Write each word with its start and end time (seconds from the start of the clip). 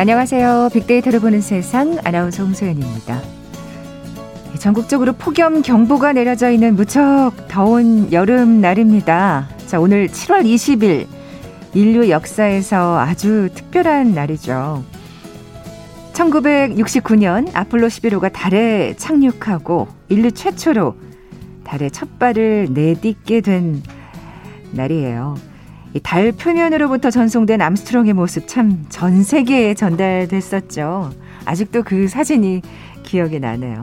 안녕하세요. 0.00 0.70
빅데이터를 0.72 1.20
보는 1.20 1.42
세상 1.42 1.98
아나운서 2.04 2.42
홍소연입니다. 2.42 3.20
전국적으로 4.58 5.12
폭염 5.12 5.60
경보가 5.60 6.14
내려져 6.14 6.50
있는 6.50 6.74
무척 6.74 7.32
더운 7.48 8.10
여름 8.10 8.62
날입니다. 8.62 9.50
자, 9.66 9.78
오늘 9.78 10.08
7월 10.08 10.46
20일 10.46 11.06
인류 11.74 12.08
역사에서 12.08 12.98
아주 12.98 13.50
특별한 13.54 14.14
날이죠. 14.14 14.82
1969년 16.14 17.50
아폴로 17.52 17.88
11호가 17.88 18.32
달에 18.32 18.94
착륙하고 18.96 19.86
인류 20.08 20.32
최초로 20.32 20.96
달에 21.62 21.90
첫 21.90 22.18
발을 22.18 22.68
내딛게 22.70 23.42
된 23.42 23.82
날이에요. 24.70 25.49
달 26.02 26.32
표면으로부터 26.32 27.10
전송된 27.10 27.60
암스트롱의 27.60 28.12
모습 28.14 28.46
참 28.46 28.86
전 28.88 29.22
세계에 29.22 29.74
전달됐었죠. 29.74 31.10
아직도 31.44 31.82
그 31.82 32.06
사진이 32.08 32.62
기억이 33.02 33.40
나네요. 33.40 33.82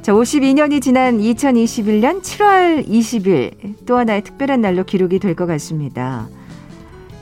자, 0.00 0.12
52년이 0.12 0.80
지난 0.80 1.18
2021년 1.18 2.22
7월 2.22 2.88
20일 2.88 3.84
또 3.84 3.98
하나의 3.98 4.22
특별한 4.22 4.62
날로 4.62 4.84
기록이 4.84 5.18
될 5.18 5.34
것 5.34 5.46
같습니다. 5.46 6.28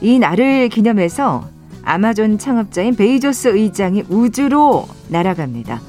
이 0.01 0.19
날을 0.21 0.69
기념해서 0.69 1.49
아마존 1.83 2.39
창업자인 2.39 2.95
베이조스 2.95 3.49
의장이 3.49 4.05
우주로 4.09 4.87
날아갑니다. 5.09 5.81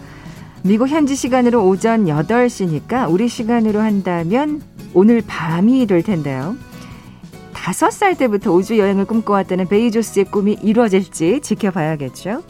미국 0.64 0.88
현지 0.90 1.16
시간으로 1.16 1.68
오전 1.68 2.06
8시니까 2.06 3.12
우리 3.12 3.28
시간으로 3.28 3.80
한다면 3.80 4.62
오늘 4.94 5.22
밤이 5.26 5.86
될 5.86 6.02
텐데요. 6.02 6.56
다섯 7.68 7.92
살 7.92 8.16
때부터 8.16 8.54
우주 8.54 8.78
여행을 8.78 9.04
꿈꿔왔다는 9.04 9.68
베이조스의 9.68 10.28
꿈이 10.32 10.54
이루어질지 10.54 11.42
지켜봐야겠죠. 11.42 12.42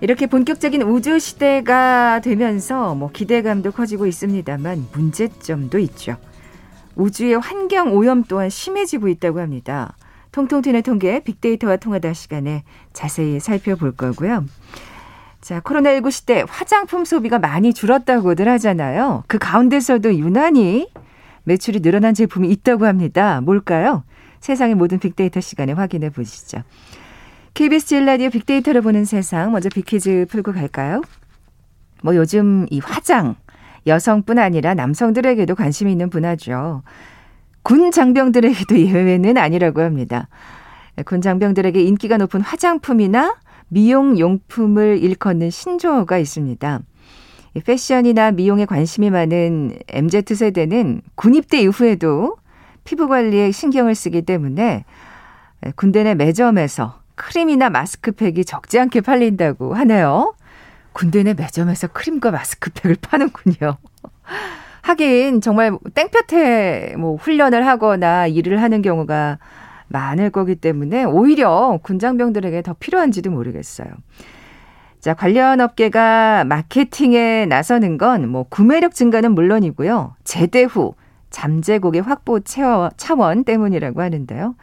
이렇게 0.00 0.28
본격적인 0.28 0.82
우주 0.82 1.18
시대가 1.18 2.20
되면서 2.20 2.94
뭐 2.94 3.10
기대감도 3.12 3.72
커지고 3.72 4.06
있습니다만 4.06 4.86
문제점도 4.92 5.80
있죠. 5.80 6.16
우주의 6.94 7.34
환경 7.34 7.92
오염 7.92 8.22
또한 8.22 8.50
심해지고 8.50 9.08
있다고 9.08 9.40
합니다. 9.40 9.96
통통 10.30 10.62
튀는 10.62 10.82
통계 10.82 11.18
빅데이터와 11.18 11.78
통하다 11.78 12.12
시간에 12.12 12.62
자세히 12.92 13.40
살펴볼 13.40 13.96
거고요. 13.96 14.44
자, 15.40 15.58
코로나19 15.58 16.12
시대 16.12 16.44
화장품 16.48 17.04
소비가 17.04 17.40
많이 17.40 17.74
줄었다고들 17.74 18.48
하잖아요. 18.48 19.24
그 19.26 19.38
가운데서도 19.38 20.14
유난히 20.14 20.88
매출이 21.44 21.80
늘어난 21.80 22.14
제품이 22.14 22.50
있다고 22.50 22.86
합니다. 22.86 23.40
뭘까요? 23.40 24.04
세상의 24.40 24.74
모든 24.74 24.98
빅데이터 24.98 25.40
시간에 25.40 25.72
확인해 25.72 26.10
보시죠. 26.10 26.62
KBS 27.54 27.96
1라디오 27.96 28.32
빅데이터를 28.32 28.80
보는 28.80 29.04
세상 29.04 29.52
먼저 29.52 29.68
빅퀴즈 29.68 30.26
풀고 30.28 30.52
갈까요? 30.52 31.02
뭐 32.02 32.16
요즘 32.16 32.66
이 32.70 32.80
화장 32.80 33.36
여성뿐 33.86 34.38
아니라 34.38 34.74
남성들에게도 34.74 35.54
관심이 35.54 35.92
있는 35.92 36.10
분야죠. 36.10 36.82
군 37.62 37.90
장병들에게도 37.90 38.76
예외는 38.80 39.38
아니라고 39.38 39.82
합니다. 39.82 40.28
군 41.04 41.20
장병들에게 41.20 41.80
인기가 41.80 42.16
높은 42.16 42.40
화장품이나 42.40 43.36
미용 43.68 44.18
용품을 44.18 44.98
일컫는 45.02 45.50
신조어가 45.50 46.18
있습니다. 46.18 46.80
패션이나 47.60 48.32
미용에 48.32 48.64
관심이 48.64 49.10
많은 49.10 49.78
MZ세대는 49.88 51.02
군입대 51.14 51.60
이후에도 51.60 52.36
피부 52.84 53.08
관리에 53.08 53.50
신경을 53.52 53.94
쓰기 53.94 54.22
때문에 54.22 54.84
군대 55.76 56.02
내 56.02 56.14
매점에서 56.14 57.00
크림이나 57.14 57.70
마스크팩이 57.70 58.44
적지 58.44 58.78
않게 58.78 59.00
팔린다고 59.00 59.74
하네요. 59.74 60.34
군대 60.92 61.22
내 61.22 61.34
매점에서 61.34 61.88
크림과 61.88 62.30
마스크팩을 62.30 62.96
파는군요. 63.00 63.76
하긴 64.82 65.40
정말 65.40 65.78
땡볕에 65.94 66.96
뭐 66.98 67.16
훈련을 67.16 67.66
하거나 67.66 68.26
일을 68.26 68.60
하는 68.60 68.82
경우가 68.82 69.38
많을 69.88 70.30
거기 70.30 70.56
때문에 70.56 71.04
오히려 71.04 71.78
군장병들에게 71.82 72.62
더 72.62 72.74
필요한지도 72.74 73.30
모르겠어요. 73.30 73.88
자, 75.04 75.12
관련 75.12 75.60
업계가 75.60 76.44
마케팅에 76.44 77.44
나서는 77.44 77.98
건 77.98 78.24
뭐 78.26 78.44
구매력 78.48 78.94
증가는 78.94 79.34
물론이고요. 79.34 80.14
제대 80.24 80.62
후 80.62 80.94
잠재곡의 81.28 82.00
확보 82.00 82.40
차원 82.40 83.44
때문이라고 83.44 84.00
하는데요. 84.00 84.54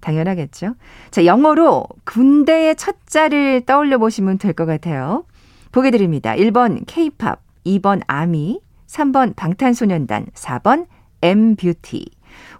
당연하겠죠. 0.00 0.74
자, 1.10 1.26
영어로 1.26 1.84
군대의 2.06 2.76
첫 2.76 2.96
자를 3.04 3.60
떠올려 3.66 3.98
보시면 3.98 4.38
될 4.38 4.54
것 4.54 4.64
같아요. 4.64 5.24
보게 5.70 5.90
드립니다. 5.90 6.34
1번 6.34 6.84
K-팝, 6.86 7.42
2번 7.66 8.00
아미, 8.06 8.62
3번 8.86 9.36
방탄소년단, 9.36 10.28
4번 10.32 10.86
M-뷰티. 11.20 12.06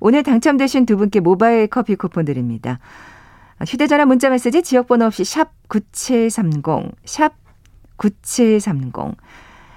오늘 0.00 0.22
당첨되신 0.24 0.84
두 0.84 0.98
분께 0.98 1.20
모바일 1.20 1.68
커피 1.68 1.94
쿠폰 1.94 2.26
드립니다. 2.26 2.80
휴대전화 3.66 4.06
문자메시지 4.06 4.62
지역번호 4.62 5.06
없이 5.06 5.24
샵 5.24 5.50
9730, 5.68 6.92
샵 7.04 7.34
9730. 7.96 8.92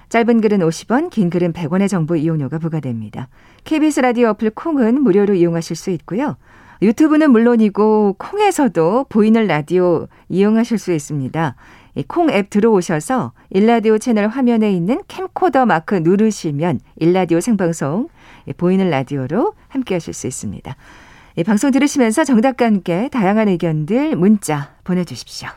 짧은 0.08 0.42
글은 0.42 0.60
50원, 0.60 1.10
긴 1.10 1.30
글은 1.30 1.54
100원의 1.54 1.90
정보 1.90 2.16
이용료가 2.16 2.60
부과됩니다. 2.60 3.30
KBS 3.64 4.02
라디오 4.02 4.30
어플 4.30 4.52
콩은 4.52 5.02
무료로 5.02 5.34
이용하실 5.34 5.76
수 5.76 5.90
있고요. 5.90 6.38
유튜브는 6.82 7.32
물론이고 7.32 8.16
콩에서도 8.18 9.06
보이는 9.10 9.48
라디오 9.48 10.08
이용하실 10.30 10.78
수 10.78 10.94
있습니다. 10.94 11.56
콩 12.08 12.30
앱 12.30 12.50
들어오셔서 12.50 13.34
일라디오 13.50 13.98
채널 13.98 14.28
화면에 14.28 14.72
있는 14.72 15.02
캠코더 15.08 15.66
마크 15.66 15.96
누르시면 15.96 16.80
일라디오 16.98 17.40
생방송 17.40 18.10
보이는 18.58 18.90
라디오로 18.90 19.54
함께 19.68 19.96
하실 19.96 20.14
수 20.14 20.28
있습니다. 20.28 20.76
이 21.36 21.44
방송 21.44 21.72
들으시면서 21.72 22.24
정답과 22.24 22.66
함께 22.66 23.10
다양한 23.12 23.48
의견들 23.48 24.16
문자 24.16 24.76
보내주십시오. 24.84 25.50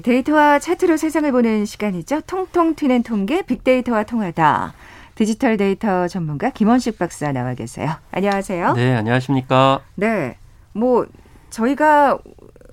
데이터와 0.00 0.58
차트로 0.58 0.96
세상을 0.96 1.30
보는 1.32 1.66
시간이죠. 1.66 2.22
통통 2.22 2.74
튀는 2.74 3.02
통계 3.02 3.42
빅데이터와 3.42 4.04
통하다. 4.04 4.72
디지털 5.14 5.58
데이터 5.58 6.08
전문가 6.08 6.48
김원식 6.48 6.98
박사 6.98 7.30
나와 7.32 7.52
계세요. 7.52 7.90
안녕하세요. 8.10 8.72
네, 8.72 8.94
안녕하십니까? 8.94 9.80
네. 9.96 10.38
뭐 10.72 11.06
저희가 11.50 12.18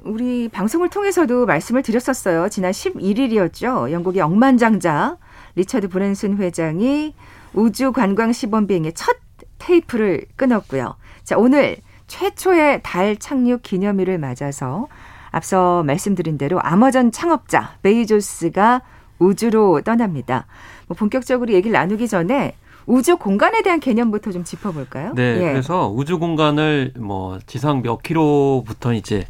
우리 0.03 0.47
방송을 0.47 0.89
통해서도 0.89 1.45
말씀을 1.45 1.81
드렸었어요. 1.81 2.47
지난 2.47 2.71
11일이었죠. 2.71 3.91
영국의 3.91 4.21
억만장자 4.21 5.17
리처드 5.55 5.89
브랜슨 5.89 6.37
회장이 6.37 7.13
우주 7.53 7.91
관광 7.91 8.31
시범 8.31 8.67
비행의 8.67 8.93
첫 8.93 9.17
테이프를 9.57 10.25
끊었고요. 10.37 10.95
자, 11.25 11.37
오늘 11.37 11.77
최초의 12.07 12.79
달 12.81 13.17
착륙 13.17 13.61
기념일을 13.61 14.17
맞아서 14.17 14.87
앞서 15.31 15.83
말씀드린 15.83 16.37
대로 16.37 16.59
아마존 16.61 17.11
창업자 17.11 17.75
베이조스가 17.81 18.81
우주로 19.19 19.81
떠납니다. 19.81 20.47
뭐 20.87 20.95
본격적으로 20.95 21.53
얘기를 21.53 21.73
나누기 21.73 22.07
전에 22.07 22.55
우주 22.85 23.17
공간에 23.17 23.61
대한 23.61 23.79
개념부터 23.79 24.31
좀 24.31 24.43
짚어볼까요? 24.43 25.13
네, 25.13 25.35
예. 25.35 25.51
그래서 25.51 25.91
우주 25.93 26.17
공간을 26.17 26.93
뭐 26.97 27.37
지상 27.45 27.83
몇 27.83 28.01
킬로부터 28.01 28.93
이제 28.93 29.27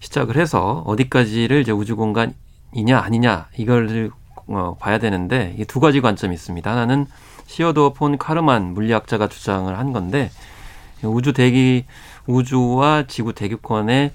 시작을 0.00 0.36
해서 0.36 0.82
어디까지를 0.86 1.60
이제 1.60 1.70
우주 1.70 1.94
공간이냐 1.94 2.98
아니냐 2.98 3.46
이걸 3.56 4.10
어, 4.48 4.76
봐야 4.78 4.98
되는데 4.98 5.54
이두 5.58 5.80
가지 5.80 6.00
관점이 6.00 6.34
있습니다. 6.34 6.68
하나는 6.68 7.06
시어도 7.46 7.92
폰 7.92 8.18
카르만 8.18 8.74
물리학자가 8.74 9.28
주장을 9.28 9.76
한 9.76 9.92
건데 9.92 10.30
우주 11.02 11.32
대기 11.32 11.84
우주와 12.26 13.04
지구 13.06 13.32
대기권의 13.32 14.10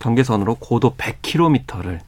경계선으로 0.00 0.56
고도 0.56 0.96
100km를 0.96 2.00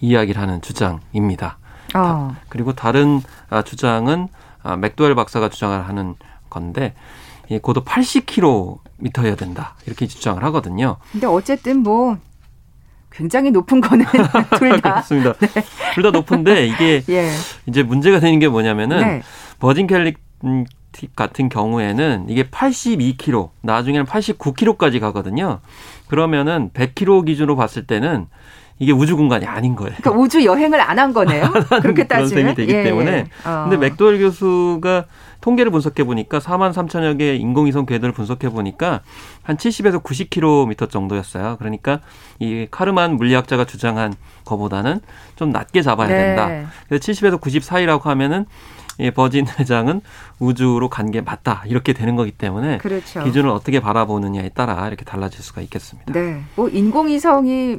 이야기를 0.00 0.40
하는 0.40 0.60
주장입니다. 0.60 1.58
어. 1.94 2.36
그리고 2.48 2.74
다른 2.74 3.22
아, 3.48 3.62
주장은 3.62 4.28
아, 4.62 4.76
맥도웰 4.76 5.14
박사가 5.14 5.48
주장을 5.48 5.88
하는 5.88 6.14
건데 6.50 6.94
이 7.48 7.58
고도 7.58 7.84
80km여야 7.84 9.38
된다 9.38 9.74
이렇게 9.86 10.06
주장을 10.06 10.42
하거든요. 10.44 10.96
근데 11.12 11.26
어쨌든 11.26 11.78
뭐 11.78 12.18
굉장히 13.10 13.50
높은 13.50 13.80
거는 13.80 14.04
둘 14.58 14.80
다. 14.82 14.90
그렇습니다. 14.94 15.32
네. 15.34 15.48
둘다 15.94 16.10
높은데 16.10 16.66
이게 16.66 17.02
예. 17.08 17.30
이제 17.66 17.82
문제가 17.82 18.20
되는 18.20 18.38
게 18.38 18.48
뭐냐면은 18.48 19.00
네. 19.00 19.22
버진 19.58 19.86
캘리 19.86 20.14
갤럭틱 20.42 20.76
같은 21.14 21.48
경우에는 21.48 22.26
이게 22.28 22.44
82km, 22.44 23.50
나중에는 23.62 24.06
89km까지 24.06 25.00
가거든요. 25.00 25.60
그러면은 26.08 26.70
100km 26.74 27.26
기준으로 27.26 27.56
봤을 27.56 27.86
때는 27.86 28.26
이게 28.78 28.92
우주 28.92 29.16
공간이 29.16 29.46
아닌 29.46 29.74
거예요. 29.74 29.94
그러니까 29.96 30.22
우주 30.22 30.44
여행을 30.44 30.80
안 30.80 30.98
한 30.98 31.12
거네요. 31.14 31.50
그렇게 31.80 32.06
따지면. 32.06 32.28
그런 32.28 32.28
셈이 32.28 32.54
되기 32.54 32.72
예, 32.72 32.82
때문에. 32.84 33.10
예. 33.10 33.26
어. 33.48 33.62
근데 33.68 33.78
맥도웰 33.78 34.18
교수가 34.18 35.04
통계를 35.40 35.70
분석해 35.70 36.04
보니까 36.04 36.40
4만 36.40 36.72
3천여 36.72 37.18
개의 37.18 37.40
인공위성 37.40 37.86
궤도를 37.86 38.12
분석해 38.12 38.50
보니까 38.50 39.00
한 39.42 39.56
70에서 39.56 40.02
90km 40.02 40.90
정도였어요. 40.90 41.56
그러니까 41.58 42.00
이 42.38 42.66
카르만 42.70 43.16
물리학자가 43.16 43.64
주장한 43.64 44.14
거보다는 44.44 45.00
좀 45.36 45.50
낮게 45.50 45.80
잡아야 45.82 46.08
네. 46.08 46.14
된다. 46.14 46.70
그래서 46.88 47.02
70에서 47.12 47.40
90 47.40 47.64
사이라고 47.64 48.10
하면은 48.10 48.44
이 48.98 49.10
버진 49.10 49.46
회장은 49.58 50.00
우주로 50.38 50.88
간 50.88 51.10
게 51.10 51.20
맞다. 51.20 51.62
이렇게 51.66 51.92
되는 51.92 52.16
거기 52.16 52.32
때문에 52.32 52.78
그렇죠. 52.78 53.22
기준을 53.24 53.48
어떻게 53.50 53.78
바라보느냐에 53.80 54.48
따라 54.50 54.86
이렇게 54.88 55.04
달라질 55.04 55.42
수가 55.42 55.60
있겠습니다. 55.62 56.12
네. 56.12 56.42
뭐 56.56 56.68
인공위성이 56.68 57.78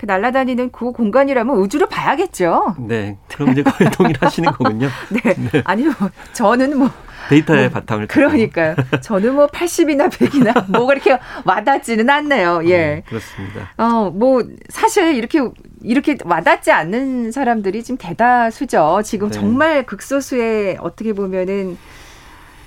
그 0.00 0.06
날아다니는 0.06 0.72
그 0.72 0.92
공간이라면 0.92 1.56
우주로 1.58 1.86
봐야겠죠. 1.86 2.74
네. 2.78 3.18
그럼 3.28 3.50
이제 3.52 3.62
거의 3.62 3.90
동일하시는 3.90 4.50
거군요. 4.52 4.88
네. 5.12 5.62
아니 5.64 5.84
뭐 5.84 5.94
저는 6.32 6.78
뭐 6.78 6.90
데이터의 7.28 7.68
뭐, 7.68 7.80
바탕을. 7.80 8.06
그러니까요. 8.06 8.76
저는 9.02 9.34
뭐 9.34 9.46
80이나 9.48 10.08
100이나 10.08 10.70
뭐가 10.72 10.94
이렇게 10.94 11.18
와닿지는 11.44 12.08
않네요. 12.08 12.62
예. 12.64 12.76
네, 12.78 13.02
그렇습니다. 13.06 13.68
어, 13.76 14.08
뭐 14.08 14.42
사실 14.70 15.16
이렇게 15.16 15.40
이렇게 15.82 16.16
와닿지 16.24 16.72
않는 16.72 17.30
사람들이 17.30 17.82
지금 17.82 17.98
대다수죠. 17.98 19.02
지금 19.04 19.28
네. 19.28 19.34
정말 19.34 19.84
극소수의 19.84 20.78
어떻게 20.80 21.12
보면은 21.12 21.76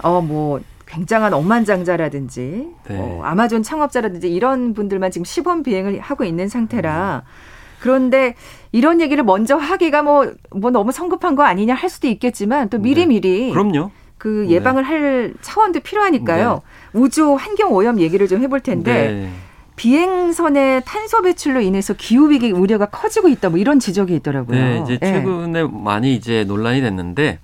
어 0.04 0.22
뭐 0.22 0.60
굉장한 0.94 1.34
억만장자라든지 1.34 2.68
네. 2.88 2.98
어, 2.98 3.22
아마존 3.24 3.64
창업자라든지 3.64 4.32
이런 4.32 4.74
분들만 4.76 5.10
지금 5.10 5.26
시범 5.26 5.64
비행을 5.64 6.00
하고 6.00 6.24
있는 6.24 6.48
상태라 6.48 7.24
그런데 7.80 8.36
이런 8.72 9.02
얘기를 9.02 9.24
먼저 9.24 9.56
하기가 9.56 10.04
뭐, 10.04 10.32
뭐 10.52 10.70
너무 10.70 10.92
성급한 10.92 11.36
거 11.36 11.44
아니냐 11.44 11.74
할 11.74 11.90
수도 11.90 12.08
있겠지만 12.08 12.70
또 12.70 12.78
미리미리 12.78 13.52
그럼요. 13.52 13.90
그 14.18 14.48
예방을 14.50 14.84
할 14.84 15.34
차원도 15.42 15.82
필요하니까요. 15.82 16.62
우주 16.94 17.34
환경 17.34 17.74
오염 17.74 18.00
얘기를 18.00 18.28
좀 18.28 18.42
해볼 18.42 18.62
텐데 18.62 18.94
네. 18.94 19.30
비행선의 19.76 20.84
탄소 20.86 21.22
배출로 21.24 21.60
인해서 21.60 21.94
기후 21.94 22.30
위기 22.30 22.52
우려가 22.52 22.86
커지고 22.86 23.28
있다. 23.28 23.50
뭐 23.50 23.58
이런 23.58 23.80
지적이 23.80 24.16
있더라고요. 24.18 24.58
네, 24.58 24.82
이제 24.84 25.00
예. 25.02 25.06
최근에 25.06 25.64
많이 25.64 26.14
이제 26.14 26.46
논란이 26.46 26.82
됐는데 26.82 27.40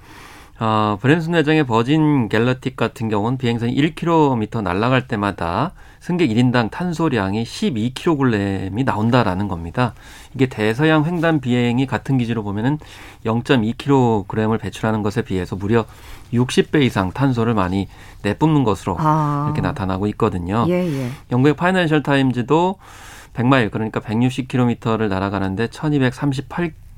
어, 0.59 0.97
브랜슨 1.00 1.35
회장의 1.35 1.65
버진 1.65 2.27
갤러틱 2.27 2.75
같은 2.75 3.07
경우는 3.07 3.38
비행선이 3.38 3.73
1km 3.73 4.61
날아갈 4.61 5.07
때마다 5.07 5.71
승객 6.01 6.29
1인당 6.29 6.69
탄소량이 6.69 7.44
12kg이 7.44 8.83
나온다라는 8.83 9.47
겁니다. 9.47 9.94
이게 10.33 10.47
대서양 10.47 11.06
횡단 11.06 11.39
비행이 11.39 11.85
같은 11.88 12.17
기준으로 12.17 12.44
보면은 12.44 12.77
0.2kg을 13.25 14.59
배출하는 14.59 15.01
것에 15.01 15.21
비해서 15.21 15.56
무려 15.56 15.85
60배 16.33 16.83
이상 16.83 17.11
탄소를 17.11 17.53
많이 17.53 17.88
내뿜는 18.23 18.63
것으로 18.63 18.97
아. 19.00 19.45
이렇게 19.47 19.61
나타나고 19.61 20.07
있거든요. 20.07 20.65
예, 20.67 20.73
예. 20.73 21.09
영국의 21.31 21.56
파이낸셜 21.56 22.03
타임즈도 22.03 22.75
100마일 23.33 23.71
그러니까 23.71 24.00
160km를 24.01 25.07
날아가는데 25.07 25.69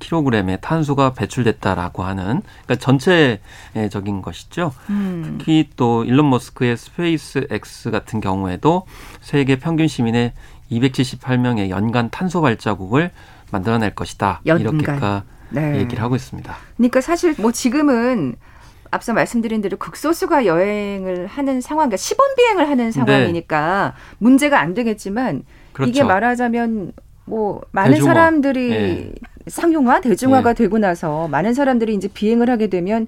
1238kg의 0.02 0.60
탄소가 0.60 1.12
배출됐다라고 1.14 2.02
하는 2.02 2.42
그러니까 2.64 2.76
전체적인 2.76 4.22
것이죠. 4.22 4.72
음. 4.90 5.36
특히 5.38 5.68
또 5.76 6.04
일론 6.04 6.30
머스크의 6.30 6.76
스페이스 6.76 7.46
X 7.50 7.90
같은 7.90 8.20
경우에도 8.20 8.86
세계 9.20 9.56
평균 9.56 9.88
시민의 9.88 10.32
278명의 10.70 11.70
연간 11.70 12.10
탄소 12.10 12.40
발자국을 12.40 13.10
만들어낼 13.50 13.94
것이다. 13.94 14.40
연간. 14.46 14.80
이렇게까 14.80 15.24
네. 15.50 15.78
얘기를 15.78 16.02
하고 16.02 16.16
있습니다. 16.16 16.54
그러니까 16.76 17.00
사실 17.00 17.34
뭐 17.38 17.52
지금은 17.52 18.36
앞서 18.90 19.12
말씀드린 19.12 19.60
대로 19.60 19.76
극소수가 19.76 20.46
여행을 20.46 21.26
하는 21.26 21.60
상황, 21.60 21.88
그러니까 21.88 21.96
시범 21.96 22.34
비행을 22.36 22.68
하는 22.68 22.92
상황이니까 22.92 23.94
문제가 24.18 24.60
안 24.60 24.74
되겠지만 24.74 25.36
네. 25.36 25.42
그렇죠. 25.72 25.90
이게 25.90 26.04
말하자면 26.04 26.92
뭐 27.24 27.62
많은 27.72 27.92
대중화. 27.92 28.14
사람들이 28.14 28.70
예. 28.70 29.12
상용화, 29.46 30.00
대중화가 30.00 30.50
예. 30.50 30.54
되고 30.54 30.78
나서 30.78 31.28
많은 31.28 31.54
사람들이 31.54 31.94
이제 31.94 32.08
비행을 32.08 32.50
하게 32.50 32.68
되면 32.68 33.06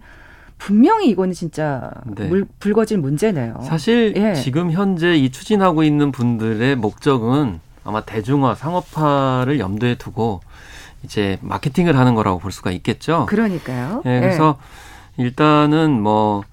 분명히 0.58 1.08
이거는 1.08 1.34
진짜 1.34 1.90
네. 2.16 2.26
물, 2.26 2.46
불거질 2.58 2.98
문제네요. 2.98 3.60
사실 3.62 4.14
예. 4.16 4.34
지금 4.34 4.70
현재 4.70 5.14
이 5.16 5.30
추진하고 5.30 5.82
있는 5.82 6.12
분들의 6.12 6.76
목적은 6.76 7.60
아마 7.84 8.00
대중화, 8.02 8.54
상업화를 8.54 9.58
염두에 9.58 9.96
두고 9.96 10.40
이제 11.02 11.38
마케팅을 11.42 11.98
하는 11.98 12.14
거라고 12.14 12.38
볼 12.38 12.50
수가 12.50 12.70
있겠죠. 12.70 13.26
그러니까요. 13.28 14.02
예, 14.06 14.20
그래서 14.20 14.58
일단은 15.18 16.00
뭐 16.00 16.44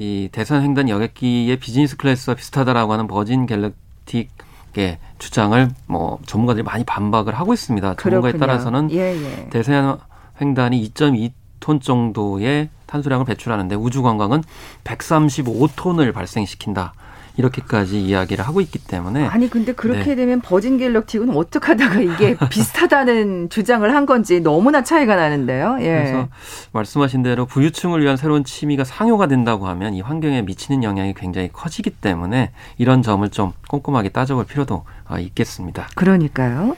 이 0.00 0.30
대선 0.32 0.62
횡단 0.62 0.88
여객기의 0.88 1.58
비즈니스 1.58 1.98
클래스와 1.98 2.34
비슷하다라고 2.34 2.94
하는 2.94 3.06
버진 3.06 3.44
갤럭틱 3.44 4.30
의 4.76 4.98
주장을 5.18 5.68
뭐 5.86 6.18
전문가들이 6.26 6.62
많이 6.62 6.84
반박을 6.84 7.34
하고 7.34 7.52
있습니다. 7.52 7.96
전문가에 7.96 8.32
그렇군요. 8.32 8.46
따라서는 8.46 8.90
예, 8.92 9.16
예. 9.16 9.48
대서양 9.50 9.98
횡단이 10.40 10.90
2.2톤 10.90 11.82
정도의 11.82 12.68
탄소량을 12.86 13.24
배출하는데 13.24 13.74
우주 13.74 14.02
관광은 14.02 14.44
135톤을 14.84 16.12
발생시킨다. 16.12 16.92
이렇게까지 17.40 18.00
이야기를 18.00 18.46
하고 18.46 18.60
있기 18.60 18.78
때문에 18.78 19.26
아니 19.26 19.48
근데 19.50 19.72
그렇게 19.72 20.10
네. 20.10 20.14
되면 20.14 20.40
버진 20.40 20.78
갤럭틱은 20.78 21.30
어떻게 21.36 21.68
하다가 21.68 22.00
이게 22.00 22.36
비슷하다는 22.50 23.48
주장을 23.48 23.92
한 23.92 24.06
건지 24.06 24.40
너무나 24.40 24.84
차이가 24.84 25.16
나는데요. 25.16 25.78
예. 25.80 25.84
그래서 25.84 26.28
말씀하신 26.72 27.22
대로 27.22 27.46
부유층을 27.46 28.02
위한 28.02 28.16
새로운 28.16 28.44
취미가 28.44 28.84
상용화 28.84 29.26
된다고 29.26 29.66
하면 29.68 29.94
이 29.94 30.00
환경에 30.00 30.42
미치는 30.42 30.84
영향이 30.84 31.14
굉장히 31.14 31.48
커지기 31.52 31.90
때문에 31.90 32.52
이런 32.78 33.02
점을 33.02 33.28
좀 33.30 33.52
꼼꼼하게 33.68 34.10
따져볼 34.10 34.44
필요도 34.46 34.84
어, 35.08 35.18
있겠습니다. 35.18 35.88
그러니까요. 35.94 36.76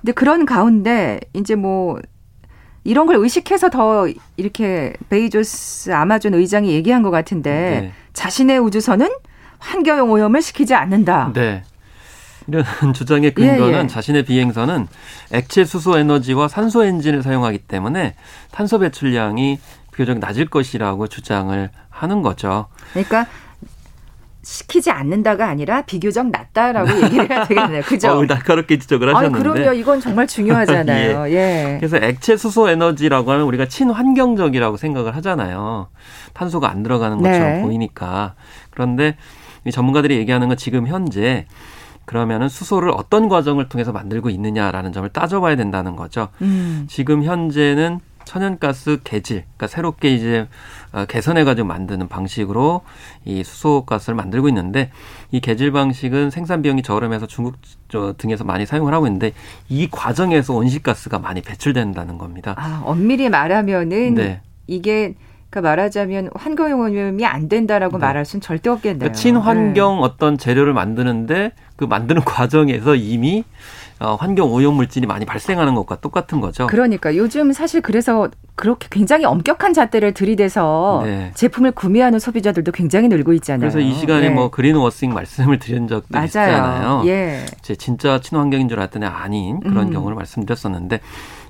근데 0.00 0.12
그런 0.12 0.46
가운데 0.46 1.20
이제 1.34 1.54
뭐 1.54 1.98
이런 2.84 3.06
걸 3.06 3.16
의식해서 3.16 3.68
더 3.68 4.08
이렇게 4.36 4.94
베이조스 5.10 5.92
아마존 5.92 6.34
의장이 6.34 6.70
얘기한 6.72 7.02
것 7.02 7.10
같은데 7.10 7.50
네. 7.50 7.92
자신의 8.14 8.58
우주선은 8.60 9.08
환경 9.58 10.10
오염을 10.10 10.42
시키지 10.42 10.74
않는다. 10.74 11.32
네. 11.34 11.62
이런 12.46 12.64
주장의 12.94 13.34
근거는 13.34 13.74
예, 13.74 13.82
예. 13.82 13.86
자신의 13.86 14.24
비행선은 14.24 14.88
액체 15.32 15.64
수소 15.64 15.98
에너지와 15.98 16.48
산소 16.48 16.84
엔진을 16.84 17.22
사용하기 17.22 17.58
때문에 17.58 18.14
탄소 18.50 18.78
배출량이 18.78 19.58
비교적 19.92 20.18
낮을 20.18 20.46
것이라고 20.46 21.08
주장을 21.08 21.70
하는 21.90 22.22
거죠. 22.22 22.66
그러니까 22.92 23.26
시키지 24.42 24.90
않는다가 24.90 25.46
아니라 25.46 25.82
비교적 25.82 26.30
낫다라고 26.30 27.02
얘기를 27.02 27.28
해야 27.28 27.44
되겠네요. 27.44 27.82
그죠? 27.84 28.12
어, 28.12 28.24
날카롭게 28.24 28.78
지적을 28.78 29.08
아니 29.08 29.16
하셨는데. 29.16 29.42
그럼요. 29.42 29.72
이건 29.74 30.00
정말 30.00 30.26
중요하잖아요. 30.26 31.28
예. 31.36 31.76
그래서 31.78 31.98
액체 31.98 32.34
수소 32.36 32.70
에너지라고 32.70 33.30
하면 33.30 33.44
우리가 33.44 33.66
친환경적이라고 33.66 34.78
생각을 34.78 35.14
하잖아요. 35.16 35.88
탄소가 36.32 36.70
안 36.70 36.82
들어가는 36.82 37.18
것처럼 37.18 37.52
네. 37.56 37.62
보이니까. 37.62 38.36
그런데 38.70 39.08
이 39.08 39.18
전문가들이 39.70 40.16
얘기하는 40.16 40.48
건 40.48 40.56
지금 40.56 40.86
현재 40.86 41.46
그러면은 42.04 42.48
수소를 42.48 42.90
어떤 42.90 43.28
과정을 43.28 43.68
통해서 43.68 43.92
만들고 43.92 44.30
있느냐라는 44.30 44.92
점을 44.92 45.08
따져봐야 45.10 45.56
된다는 45.56 45.94
거죠. 45.94 46.28
음. 46.40 46.86
지금 46.88 47.22
현재는 47.22 48.00
천연가스 48.28 49.00
개질, 49.04 49.44
그러니까 49.44 49.66
새롭게 49.68 50.14
이제 50.14 50.48
어, 50.92 51.06
개선해가지고 51.06 51.66
만드는 51.66 52.08
방식으로 52.08 52.82
이 53.24 53.42
수소가스를 53.42 54.14
만들고 54.16 54.48
있는데 54.48 54.90
이 55.30 55.40
개질 55.40 55.72
방식은 55.72 56.30
생산 56.30 56.60
비용이 56.60 56.82
저렴해서 56.82 57.26
중국 57.26 57.56
저 57.88 58.14
등에서 58.18 58.44
많이 58.44 58.66
사용을 58.66 58.92
하고 58.92 59.06
있는데 59.06 59.32
이 59.70 59.88
과정에서 59.90 60.54
온실가스가 60.54 61.18
많이 61.18 61.40
배출된다는 61.40 62.18
겁니다. 62.18 62.54
아, 62.58 62.82
엄밀히 62.84 63.30
말하면은 63.30 64.14
네. 64.14 64.40
이게 64.66 65.14
그러니까 65.50 65.70
말하자면 65.70 66.30
환경 66.34 66.80
오염이 66.80 67.24
안 67.24 67.48
된다라고 67.48 67.98
네. 67.98 68.06
말할 68.06 68.24
수는 68.24 68.40
절대 68.40 68.68
없겠네요. 68.70 68.98
그러니까 68.98 69.18
친환경 69.18 70.02
어떤 70.02 70.36
재료를 70.36 70.74
만드는데 70.74 71.52
그 71.76 71.84
만드는 71.84 72.22
과정에서 72.26 72.94
이미 72.94 73.40
어, 73.40 73.44
환경 73.98 74.52
오염 74.52 74.74
물질이 74.74 75.06
많이 75.06 75.24
발생하는 75.24 75.74
것과 75.74 75.96
똑같은 75.96 76.40
거죠. 76.40 76.66
그러니까 76.68 77.16
요즘 77.16 77.52
사실 77.52 77.80
그래서 77.80 78.28
그렇게 78.54 78.88
굉장히 78.90 79.24
엄격한 79.24 79.72
잣대를 79.72 80.14
들이대서 80.14 81.02
네. 81.04 81.30
제품을 81.34 81.72
구매하는 81.72 82.18
소비자들도 82.18 82.72
굉장히 82.72 83.08
늘고 83.08 83.32
있잖아요. 83.34 83.60
그래서 83.60 83.80
이 83.80 83.92
시간에 83.94 84.28
네. 84.28 84.30
뭐 84.30 84.50
그린워싱 84.50 85.12
말씀을 85.14 85.58
드린 85.58 85.88
적도 85.88 86.06
맞아요. 86.10 86.24
있잖아요. 86.26 87.02
예. 87.06 87.46
제 87.62 87.76
진짜 87.76 88.20
친환경인 88.20 88.68
줄 88.68 88.78
알았더니 88.80 89.06
아닌 89.06 89.60
그런 89.60 89.88
음. 89.88 89.92
경우를 89.92 90.16
말씀드렸었는데 90.16 91.00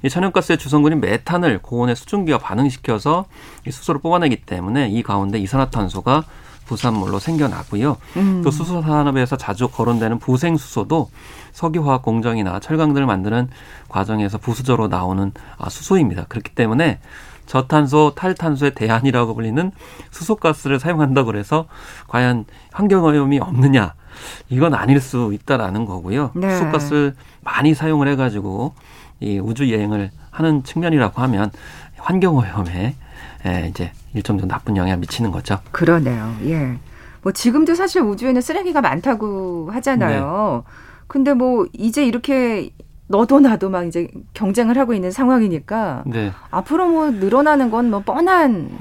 이 0.03 0.09
천연가스의 0.09 0.59
주성분인 0.59 1.01
메탄을 1.01 1.61
고온의 1.61 1.97
수증기가 1.97 2.39
반응시켜서 2.39 3.27
이 3.67 3.71
수소를 3.71 4.01
뽑아내기 4.01 4.37
때문에 4.43 4.89
이 4.89 5.03
가운데 5.03 5.39
이산화탄소가 5.39 6.25
부산물로 6.69 7.19
생겨나고요. 7.19 7.97
음. 8.17 8.43
또 8.45 8.51
수소 8.51 8.83
산업에서 8.83 9.37
자주 9.37 9.69
거론되는 9.69 10.19
부생수소도 10.19 11.11
석유화학 11.53 12.03
공정이나 12.03 12.61
철강 12.61 12.95
등을 12.95 13.07
만드는 13.07 13.49
과정에서 13.89 14.39
부수저로 14.39 14.89
나오는 14.89 15.33
아, 15.57 15.69
수소입니다. 15.69 16.27
그렇기 16.29 16.55
때문에 16.55 17.01
저탄소, 17.47 18.13
탈탄소의 18.15 18.75
대안이라고 18.75 19.35
불리는 19.35 19.73
수소가스를 20.11 20.79
사용한다고 20.79 21.27
그래서 21.27 21.67
과연 22.07 22.45
환경오염이 22.73 23.41
없느냐? 23.41 23.95
이건 24.51 24.75
아닐 24.75 25.01
수 25.01 25.31
있다라는 25.33 25.87
거고요. 25.87 26.33
네. 26.35 26.51
수소가스 26.51 27.15
많이 27.43 27.75
사용을 27.75 28.07
해가지고 28.09 28.75
이 29.21 29.39
우주 29.39 29.73
여행을 29.73 30.11
하는 30.31 30.63
측면이라고 30.63 31.23
하면 31.23 31.51
환경오염에 31.97 32.95
예, 33.49 33.69
이제 33.69 33.91
일정 34.15 34.39
정도 34.39 34.53
나쁜 34.55 34.77
영향을 34.77 34.99
미치는 34.99 35.31
거죠. 35.31 35.59
그러네요. 35.73 36.35
예. 36.45 36.77
뭐 37.23 37.33
지금도 37.33 37.75
사실 37.75 38.03
우주에는 38.03 38.41
쓰레기가 38.41 38.81
많다고 38.81 39.71
하잖아요. 39.73 40.65
네. 40.67 40.73
근데 41.07 41.33
뭐 41.35 41.67
이제 41.73 42.05
이렇게 42.05 42.71
너도 43.07 43.41
나도 43.41 43.71
막 43.71 43.85
이제 43.87 44.09
경쟁을 44.35 44.77
하고 44.79 44.93
있는 44.93 45.11
상황이니까 45.11 46.05
네. 46.07 46.31
앞으로 46.51 46.89
뭐 46.89 47.11
늘어나는 47.11 47.71
건 47.71 47.87
뭐 47.91 48.01
뻔한 48.01 48.79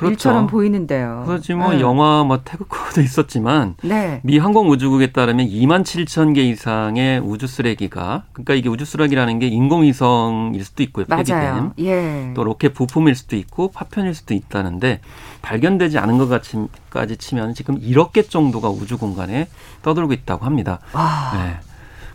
그렇죠. 0.00 0.12
일처럼 0.12 0.46
보이는데요. 0.46 1.24
그렇지 1.26 1.52
뭐 1.52 1.74
네. 1.74 1.80
영화 1.80 2.24
뭐 2.24 2.40
태극호도 2.42 3.02
있었지만 3.02 3.74
네. 3.82 4.20
미 4.24 4.38
항공우주국에 4.38 5.12
따르면 5.12 5.46
2만 5.46 5.82
7천 5.82 6.34
개 6.34 6.42
이상의 6.42 7.20
우주 7.20 7.46
쓰레기가 7.46 8.24
그러니까 8.32 8.54
이게 8.54 8.70
우주 8.70 8.86
쓰레기라는 8.86 9.38
게 9.40 9.48
인공위성일 9.48 10.64
수도 10.64 10.82
있고요. 10.84 11.04
맞아요. 11.06 11.72
예. 11.80 12.32
또 12.34 12.44
로켓 12.44 12.72
부품일 12.72 13.14
수도 13.14 13.36
있고 13.36 13.70
파편일 13.72 14.14
수도 14.14 14.32
있다는데 14.32 15.00
발견되지 15.42 15.98
않은 15.98 16.16
것까지 16.16 17.16
치면 17.18 17.52
지금 17.52 17.78
1억 17.78 18.12
개 18.12 18.22
정도가 18.22 18.70
우주 18.70 18.96
공간에 18.96 19.48
떠돌고 19.82 20.14
있다고 20.14 20.46
합니다. 20.46 20.80
와. 20.94 21.32
네. 21.34 21.60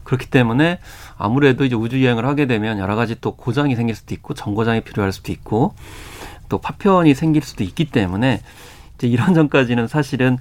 그렇기 0.04 0.28
때문에 0.28 0.80
아무래도 1.18 1.66
이제 1.66 1.76
우주 1.76 2.04
여행을 2.04 2.26
하게 2.26 2.46
되면 2.46 2.78
여러 2.80 2.96
가지 2.96 3.16
또 3.20 3.36
고장이 3.36 3.76
생길 3.76 3.96
수도 3.96 4.14
있고 4.14 4.34
정거장이 4.34 4.82
필요할 4.82 5.12
수도 5.12 5.32
있고 5.32 5.74
또 6.50 6.58
파편이 6.58 7.14
생길 7.14 7.42
수도 7.42 7.64
있기 7.64 7.86
때문에 7.86 8.42
이제 8.96 9.08
이런 9.08 9.34
점까지는 9.34 9.88
사실은 9.88 10.38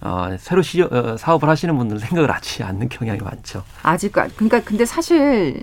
어, 0.00 0.34
새로 0.38 0.62
시, 0.62 0.80
어, 0.80 1.16
사업을 1.18 1.48
하시는 1.48 1.76
분들은 1.76 2.00
생각을 2.00 2.30
하지 2.30 2.62
않는 2.62 2.88
경향이 2.88 3.20
많죠. 3.20 3.64
아직 3.82 4.12
그러니까 4.12 4.60
근데 4.60 4.86
사실 4.86 5.62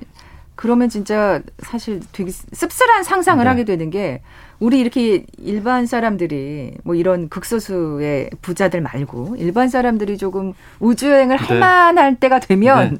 그러면 0.57 0.89
진짜 0.89 1.39
사실 1.60 2.01
되게 2.12 2.31
씁쓸한 2.31 3.03
상상을 3.03 3.43
네. 3.43 3.50
하게 3.50 3.63
되는 3.63 3.89
게 3.89 4.22
우리 4.60 4.79
이렇게 4.79 5.24
일반 5.38 5.86
사람들이 5.86 6.74
뭐 6.84 6.96
이런 6.96 7.29
극소수의 7.29 8.31
부자들 8.41 8.81
말고 8.81 9.36
일반 9.38 9.69
사람들이 9.69 10.17
조금 10.17 10.53
우주 10.79 11.12
여행을 11.12 11.38
할 11.38 11.48
네. 11.55 11.60
만할 11.60 12.15
때가 12.15 12.39
되면 12.39 12.93
네. 12.93 12.98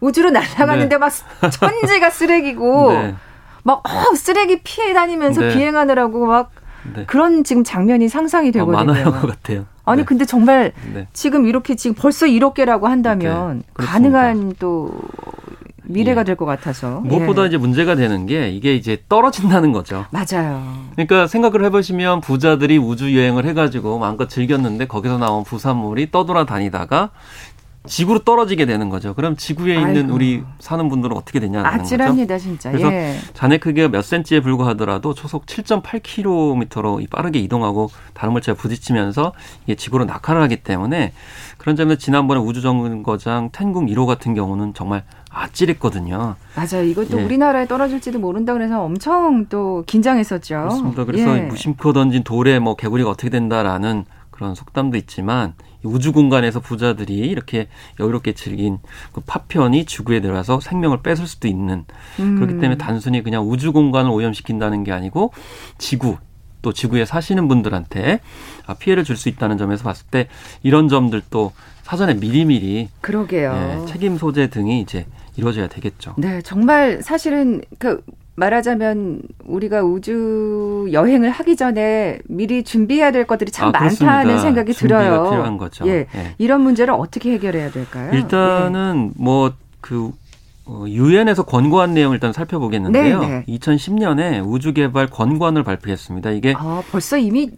우주로 0.00 0.30
날아가는데 0.30 0.96
네. 0.96 0.98
막 0.98 1.12
천지가 1.52 2.10
쓰레기고 2.10 2.92
네. 2.92 3.14
막 3.68 3.82
어, 3.86 4.14
쓰레기 4.14 4.62
피해 4.62 4.94
다니면서 4.94 5.42
네. 5.42 5.54
비행하느라고 5.54 6.24
막 6.24 6.52
네. 6.94 7.04
그런 7.06 7.44
지금 7.44 7.64
장면이 7.64 8.08
상상이 8.08 8.50
되거든요. 8.50 8.78
어, 8.78 8.84
많아요, 8.84 9.04
것 9.12 9.26
같아요. 9.26 9.66
아니 9.84 10.00
네. 10.00 10.04
근데 10.06 10.24
정말 10.24 10.72
네. 10.94 11.06
지금 11.12 11.46
이렇게 11.46 11.74
지금 11.74 11.94
벌써 11.94 12.24
1억 12.24 12.54
개라고 12.54 12.86
한다면 12.86 13.62
네, 13.78 13.84
가능한 13.84 14.54
또 14.58 14.90
미래가 15.84 16.22
예. 16.22 16.24
될것 16.24 16.48
같아서 16.48 17.00
무엇보다 17.00 17.42
예. 17.42 17.48
이제 17.48 17.56
문제가 17.58 17.94
되는 17.94 18.24
게 18.24 18.48
이게 18.48 18.74
이제 18.74 19.02
떨어진다는 19.06 19.72
거죠. 19.72 20.06
맞아요. 20.10 20.62
그러니까 20.92 21.26
생각을 21.26 21.62
해보시면 21.66 22.22
부자들이 22.22 22.78
우주 22.78 23.14
여행을 23.14 23.44
해가지고 23.44 23.98
마음껏 23.98 24.30
즐겼는데 24.30 24.86
거기서 24.86 25.18
나온 25.18 25.44
부산물이 25.44 26.10
떠돌아 26.10 26.46
다니다가 26.46 27.10
지구로 27.86 28.20
떨어지게 28.20 28.66
되는 28.66 28.88
거죠. 28.88 29.14
그럼 29.14 29.36
지구에 29.36 29.74
있는 29.74 29.96
아이고. 30.04 30.14
우리 30.14 30.42
사는 30.58 30.88
분들은 30.88 31.16
어떻게 31.16 31.40
되냐는 31.40 31.64
아찔합니다, 31.66 32.34
거죠. 32.34 32.44
진짜. 32.44 32.70
그래서 32.70 32.92
예. 32.92 33.16
잔해 33.32 33.58
크기가 33.58 33.88
몇 33.88 34.02
센치에 34.02 34.40
불과하더라도 34.40 35.14
초속 35.14 35.46
7.8km로 35.46 37.08
빠르게 37.10 37.38
이동하고 37.38 37.90
다른 38.12 38.32
물체와 38.32 38.56
부딪히면서 38.56 39.32
이게 39.64 39.74
지구로 39.74 40.04
낙하를 40.04 40.42
하기 40.42 40.56
때문에 40.56 41.12
그런 41.56 41.76
점에서 41.76 41.98
지난번에 41.98 42.40
우주정거장 42.40 43.50
텐궁 43.52 43.86
1호 43.86 44.06
같은 44.06 44.34
경우는 44.34 44.74
정말 44.74 45.04
아찔했거든요. 45.30 46.34
맞아요. 46.56 46.84
이것도 46.84 47.20
예. 47.20 47.24
우리나라에 47.24 47.66
떨어질지도 47.66 48.18
모른다 48.18 48.52
그래서 48.52 48.82
엄청 48.82 49.46
또 49.48 49.84
긴장했었죠. 49.86 50.54
그렇습니다. 50.56 51.04
그래서 51.04 51.36
예. 51.38 51.42
무심코 51.42 51.92
던진 51.92 52.22
돌에 52.24 52.58
뭐 52.58 52.76
개구리가 52.76 53.08
어떻게 53.08 53.30
된다라는 53.30 54.04
그런 54.30 54.54
속담도 54.54 54.96
있지만 54.98 55.54
우주 55.84 56.12
공간에서 56.12 56.60
부자들이 56.60 57.14
이렇게 57.14 57.68
여유롭게 58.00 58.32
즐긴 58.32 58.78
그 59.12 59.20
파편이 59.20 59.84
지구에 59.84 60.20
들어와서 60.20 60.60
생명을 60.60 61.02
뺏을 61.02 61.26
수도 61.26 61.46
있는 61.48 61.84
음. 62.18 62.36
그렇기 62.36 62.54
때문에 62.54 62.76
단순히 62.78 63.22
그냥 63.22 63.48
우주 63.48 63.72
공간을 63.72 64.10
오염시킨다는 64.10 64.84
게 64.84 64.92
아니고 64.92 65.32
지구 65.78 66.16
또 66.60 66.72
지구에 66.72 67.04
사시는 67.04 67.46
분들한테 67.46 68.20
아, 68.66 68.74
피해를 68.74 69.04
줄 69.04 69.16
수 69.16 69.28
있다는 69.28 69.58
점에서 69.58 69.84
봤을 69.84 70.06
때 70.10 70.26
이런 70.64 70.88
점들도 70.88 71.52
사전에 71.82 72.14
미리미리 72.14 72.88
그러게요. 73.00 73.80
예, 73.86 73.86
책임 73.90 74.18
소재 74.18 74.48
등이 74.50 74.80
이제 74.80 75.06
이루어져야 75.36 75.68
되겠죠. 75.68 76.14
네, 76.18 76.42
정말 76.42 77.00
사실은 77.02 77.62
그 77.78 78.02
말하자면 78.38 79.22
우리가 79.44 79.82
우주 79.82 80.88
여행을 80.92 81.30
하기 81.30 81.56
전에 81.56 82.20
미리 82.28 82.62
준비해야 82.62 83.10
될 83.10 83.26
것들이 83.26 83.50
참 83.50 83.68
아, 83.68 83.80
많다는 83.80 84.38
생각이 84.38 84.72
들어요. 84.72 85.30
필요한 85.30 85.58
거죠. 85.58 85.86
예. 85.88 86.06
예. 86.14 86.34
이런 86.38 86.60
문제를 86.60 86.94
어떻게 86.94 87.32
해결해야 87.32 87.70
될까요? 87.70 88.10
일단은 88.12 89.12
예. 89.18 89.22
뭐그 89.22 90.12
어, 90.66 90.84
유엔에서 90.86 91.44
권고한 91.44 91.94
내용을 91.94 92.16
일단 92.16 92.32
살펴보겠는데요. 92.32 93.20
네네. 93.20 93.44
2010년에 93.48 94.46
우주 94.46 94.72
개발 94.72 95.08
권고안을 95.08 95.64
발표했습니다. 95.64 96.30
이게 96.30 96.54
아, 96.56 96.82
벌써 96.92 97.16
이미 97.16 97.50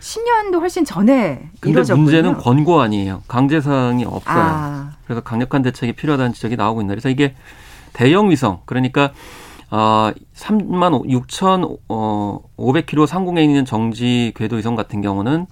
10년도 0.00 0.60
훨씬 0.60 0.84
전에 0.84 1.48
근데 1.60 1.70
이루어졌군요. 1.70 2.02
문제는 2.02 2.36
권고안이에요. 2.36 3.22
강제 3.26 3.60
사항이 3.60 4.04
없어요. 4.04 4.36
아. 4.36 4.90
그래서 5.04 5.22
강력한 5.22 5.62
대책이 5.62 5.94
필요하다는 5.94 6.34
지적이 6.34 6.56
나오고 6.56 6.82
있는데 6.82 7.00
그래서 7.00 7.08
이게 7.08 7.34
대형 7.94 8.30
위성 8.30 8.60
그러니까 8.66 9.12
어, 9.76 10.10
3만 10.34 11.06
6천 11.06 11.78
어, 11.90 12.40
500km 12.56 13.06
상공에 13.06 13.44
있는 13.44 13.66
정지 13.66 14.32
궤도 14.34 14.56
위성 14.56 14.74
같은 14.74 15.02
경우는 15.02 15.46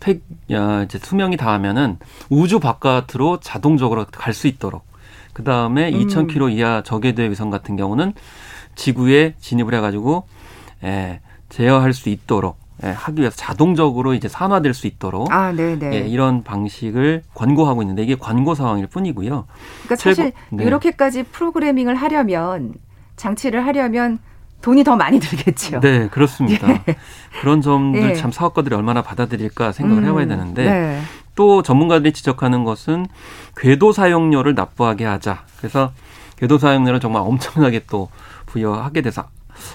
팩, 0.00 0.20
야, 0.52 0.82
이제 0.82 0.98
수명이 0.98 1.38
닿으면은 1.38 1.96
우주 2.28 2.60
바깥으로 2.60 3.40
자동적으로 3.40 4.04
갈 4.12 4.34
수 4.34 4.48
있도록. 4.48 4.84
그 5.32 5.44
다음에 5.44 5.90
음. 5.90 6.06
2,000km 6.06 6.52
이하 6.52 6.82
저궤도 6.82 7.22
위성 7.22 7.48
같은 7.48 7.76
경우는 7.76 8.12
지구에 8.74 9.34
진입을 9.40 9.72
해가지고 9.74 10.24
예, 10.84 11.20
제어할 11.48 11.94
수 11.94 12.10
있도록 12.10 12.58
예, 12.84 12.88
하기 12.88 13.20
위해서 13.20 13.36
자동적으로 13.36 14.12
이제 14.12 14.28
산화될 14.28 14.74
수 14.74 14.88
있도록 14.88 15.32
아, 15.32 15.52
예, 15.56 15.98
이런 16.06 16.42
방식을 16.44 17.22
권고하고 17.32 17.82
있는데 17.82 18.02
이게 18.02 18.14
권고 18.14 18.54
사항일 18.54 18.88
뿐이고요. 18.88 19.46
그러니까 19.84 19.96
사실 19.96 20.32
네. 20.50 20.64
이렇게까지 20.64 21.22
프로그래밍을 21.24 21.94
하려면 21.94 22.74
장치를 23.20 23.66
하려면 23.66 24.18
돈이 24.62 24.82
더 24.84 24.96
많이 24.96 25.20
들겠죠. 25.20 25.80
네, 25.80 26.08
그렇습니다. 26.08 26.68
예. 26.88 26.96
그런 27.40 27.60
점들 27.62 28.10
예. 28.10 28.14
참 28.14 28.32
사업가들이 28.32 28.74
얼마나 28.74 29.02
받아들일까 29.02 29.72
생각을 29.72 30.02
음, 30.02 30.08
해봐야 30.08 30.26
되는데 30.26 30.64
네. 30.64 31.00
또 31.34 31.62
전문가들이 31.62 32.12
지적하는 32.12 32.64
것은 32.64 33.06
궤도 33.56 33.92
사용료를 33.92 34.54
납부하게 34.54 35.04
하자. 35.04 35.44
그래서 35.58 35.92
궤도 36.36 36.58
사용료를 36.58 37.00
정말 37.00 37.22
엄청나게 37.22 37.84
또 37.90 38.08
부여하게 38.46 39.02
돼서 39.02 39.28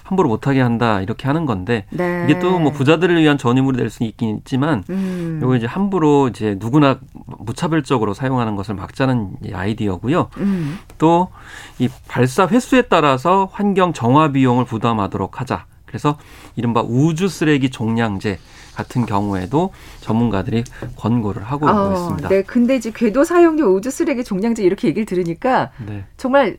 함부로 0.04 0.30
못하게 0.30 0.62
한다 0.62 1.02
이렇게 1.02 1.28
하는 1.28 1.46
건데 1.46 1.86
네. 1.92 2.26
이게 2.28 2.40
또 2.40 2.56
뭐 2.66 2.72
부자들을 2.72 3.22
위한 3.22 3.38
전유물이 3.38 3.78
될수 3.78 4.04
있긴 4.04 4.38
있지만 4.38 4.84
음. 4.90 5.40
이거 5.42 5.56
이제 5.56 5.68
함부로 5.68 6.28
이제 6.30 6.58
누구나 6.60 7.00
무차별적으로 7.40 8.14
사용하는 8.14 8.56
것을 8.56 8.76
막자는 8.76 9.38
아이디어고요. 9.54 10.30
음. 10.38 10.80
또이 10.98 11.90
발사 12.08 12.48
횟수에 12.48 12.84
따라서 12.84 13.50
환경 13.52 13.94
정화 13.94 14.32
비용을 14.32 14.66
부담하도록 14.66 15.40
하자. 15.42 15.66
그래서 15.86 16.18
이른바 16.56 16.82
우주 16.82 17.28
쓰레기 17.28 17.70
종량제 17.70 18.40
같은 18.76 19.06
경우에도 19.06 19.72
전문가들이 20.02 20.64
권고를 20.98 21.44
하고 21.44 21.68
어, 21.70 21.94
있습니다. 21.94 22.30
네, 22.30 22.42
근데 22.42 22.76
이제 22.76 22.92
궤도 22.94 23.24
사용료 23.24 23.66
우주 23.68 23.92
쓰레기 23.92 24.24
종량제 24.24 24.64
이렇게 24.64 24.88
얘기를 24.88 25.06
들으니까 25.06 25.72
네. 25.86 26.06
정말 26.18 26.58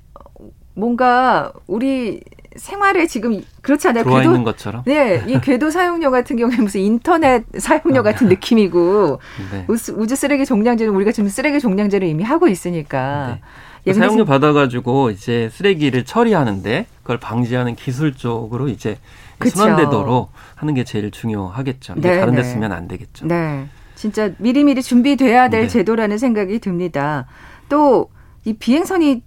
뭔가 0.75 1.53
우리 1.67 2.23
생활에 2.59 3.07
지금 3.07 3.43
그렇지 3.63 3.89
않아요? 3.89 4.05
들어와 4.05 4.21
궤도, 4.21 4.33
있는 4.33 4.45
것처럼. 4.45 4.83
네, 4.85 5.25
이 5.27 5.39
궤도 5.41 5.71
사용료 5.71 6.11
같은 6.11 6.37
경우에 6.37 6.57
무슨 6.57 6.81
인터넷 6.81 7.45
사용료 7.57 8.03
같은 8.03 8.29
느낌이고 8.29 9.21
네. 9.53 9.67
우주 9.69 10.17
쓰레기 10.17 10.45
종량제는 10.45 10.95
우리가 10.95 11.13
지금 11.13 11.29
쓰레기 11.29 11.61
종량제를 11.61 12.07
이미 12.09 12.25
하고 12.25 12.49
있으니까. 12.49 13.35
네. 13.35 13.41
예, 13.89 13.93
사용료 13.93 14.25
받아가지고 14.25 15.11
이제 15.11 15.49
쓰레기를 15.53 16.05
처리하는데 16.05 16.87
그걸 17.03 17.19
방지하는 17.19 17.77
기술 17.77 18.15
쪽으로 18.15 18.69
이제 18.69 18.99
그쵸. 19.39 19.59
순환되도록 19.59 20.33
하는 20.57 20.75
게 20.75 20.83
제일 20.83 21.11
중요하겠죠. 21.13 21.95
네, 21.99 22.19
다른 22.19 22.35
데 22.35 22.43
네. 22.43 22.49
쓰면 22.49 22.73
안 22.73 22.89
되겠죠. 22.89 23.27
네. 23.27 23.69
진짜 23.95 24.33
미리미리 24.39 24.83
준비돼야 24.83 25.49
될 25.51 25.63
네. 25.63 25.69
제도라는 25.69 26.19
생각이 26.19 26.59
듭니다. 26.59 27.27
또 27.69 28.11
이 28.47 28.53
비행선이 28.55 29.23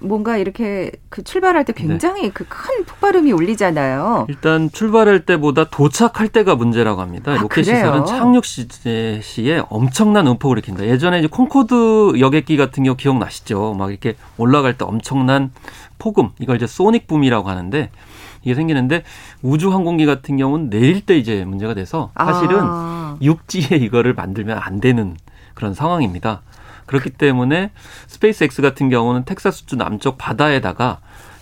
뭔가 0.00 0.36
이렇게 0.36 0.92
그 1.08 1.22
출발할 1.22 1.64
때 1.64 1.72
굉장히 1.72 2.22
네. 2.22 2.30
그큰 2.30 2.84
폭발음이 2.84 3.32
울리잖아요. 3.32 4.26
일단 4.28 4.70
출발할 4.70 5.26
때보다 5.26 5.64
도착할 5.64 6.28
때가 6.28 6.54
문제라고 6.54 7.00
합니다. 7.00 7.32
아, 7.32 7.36
로켓 7.36 7.62
그래요? 7.62 7.76
시설은 7.76 8.06
착륙 8.06 8.44
시에 8.44 9.62
엄청난 9.68 10.26
음폭을 10.26 10.58
일으킨다. 10.58 10.84
예전에 10.84 11.18
이제 11.18 11.28
콩코드 11.28 12.20
여객기 12.20 12.56
같은 12.56 12.84
경우 12.84 12.96
기억나시죠? 12.96 13.74
막 13.78 13.90
이렇게 13.90 14.14
올라갈 14.36 14.78
때 14.78 14.84
엄청난 14.84 15.50
폭음, 15.98 16.30
이걸 16.38 16.56
이제 16.56 16.66
소닉 16.66 17.06
붐이라고 17.06 17.48
하는데 17.48 17.90
이게 18.42 18.54
생기는데 18.54 19.02
우주 19.42 19.72
항공기 19.72 20.06
같은 20.06 20.36
경우는 20.36 20.70
내릴 20.70 21.04
때 21.04 21.16
이제 21.18 21.44
문제가 21.44 21.74
돼서 21.74 22.12
사실은 22.16 22.58
아. 22.60 23.16
육지에 23.20 23.76
이거를 23.76 24.14
만들면 24.14 24.58
안 24.58 24.80
되는 24.80 25.16
그런 25.54 25.74
상황입니다. 25.74 26.42
그렇기 26.88 27.10
때문에 27.10 27.70
스페이스 28.08 28.44
X 28.44 28.62
같은 28.62 28.88
경우는 28.90 29.24
텍사스주 29.24 29.76
남쪽 29.76 30.18
바다에다가 30.18 30.98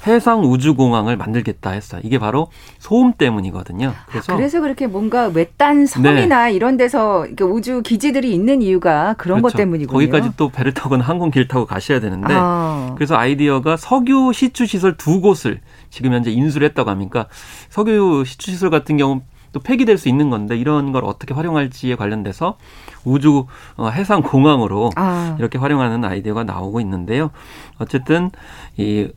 해상 0.06 0.44
우주공항을 0.44 1.16
만들겠다 1.16 1.70
했어요. 1.70 2.00
이게 2.04 2.18
바로 2.18 2.48
소음 2.78 3.12
때문이거든요. 3.14 3.92
그래서 4.08 4.32
아, 4.32 4.36
그래서 4.36 4.60
그렇게 4.60 4.86
뭔가 4.86 5.26
외딴 5.26 5.86
섬이나 5.86 6.46
네. 6.46 6.52
이런 6.52 6.76
데서 6.76 7.26
우주 7.40 7.82
기지들이 7.82 8.32
있는 8.32 8.62
이유가 8.62 9.14
그런 9.18 9.40
그렇죠. 9.40 9.52
것 9.54 9.58
때문이군요. 9.58 9.92
거기까지 9.92 10.36
또 10.36 10.48
배를 10.50 10.74
타거나 10.74 11.02
항공기를 11.04 11.48
타고 11.48 11.66
가셔야 11.66 11.98
되는데 11.98 12.34
아. 12.36 12.94
그래서 12.96 13.16
아이디어가 13.16 13.76
석유 13.76 14.32
시추 14.32 14.66
시설 14.66 14.96
두 14.96 15.20
곳을 15.20 15.60
지금 15.90 16.12
현재 16.12 16.30
인수를 16.30 16.68
했다고 16.68 16.88
합니까? 16.88 17.26
석유 17.68 18.22
시추 18.24 18.52
시설 18.52 18.70
같은 18.70 18.96
경우 18.96 19.22
또 19.56 19.60
폐기될 19.60 19.96
수 19.96 20.10
있는 20.10 20.28
건데 20.28 20.54
이런 20.54 20.92
걸 20.92 21.06
어떻게 21.06 21.32
활용할지에 21.32 21.96
관련돼서 21.96 22.58
우주 23.04 23.46
어, 23.78 23.88
해상 23.88 24.20
공항으로 24.20 24.90
아. 24.96 25.34
이렇게 25.38 25.56
활용하는 25.56 26.04
아이디어가 26.04 26.44
나오고 26.44 26.78
있는데요. 26.80 27.30
어쨌든 27.78 28.30
이 28.76 29.08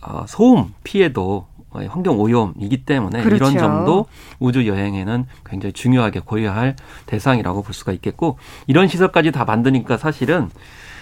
어, 0.00 0.24
소음 0.28 0.72
피해도 0.84 1.48
환경 1.88 2.20
오염이기 2.20 2.84
때문에 2.84 3.22
그렇죠. 3.22 3.50
이런 3.50 3.58
점도 3.58 4.06
우주 4.38 4.68
여행에는 4.68 5.26
굉장히 5.44 5.72
중요하게 5.72 6.20
고려할 6.20 6.76
대상이라고 7.06 7.62
볼 7.62 7.74
수가 7.74 7.90
있겠고 7.90 8.38
이런 8.68 8.86
시설까지 8.86 9.32
다 9.32 9.44
만드니까 9.44 9.96
사실은 9.96 10.48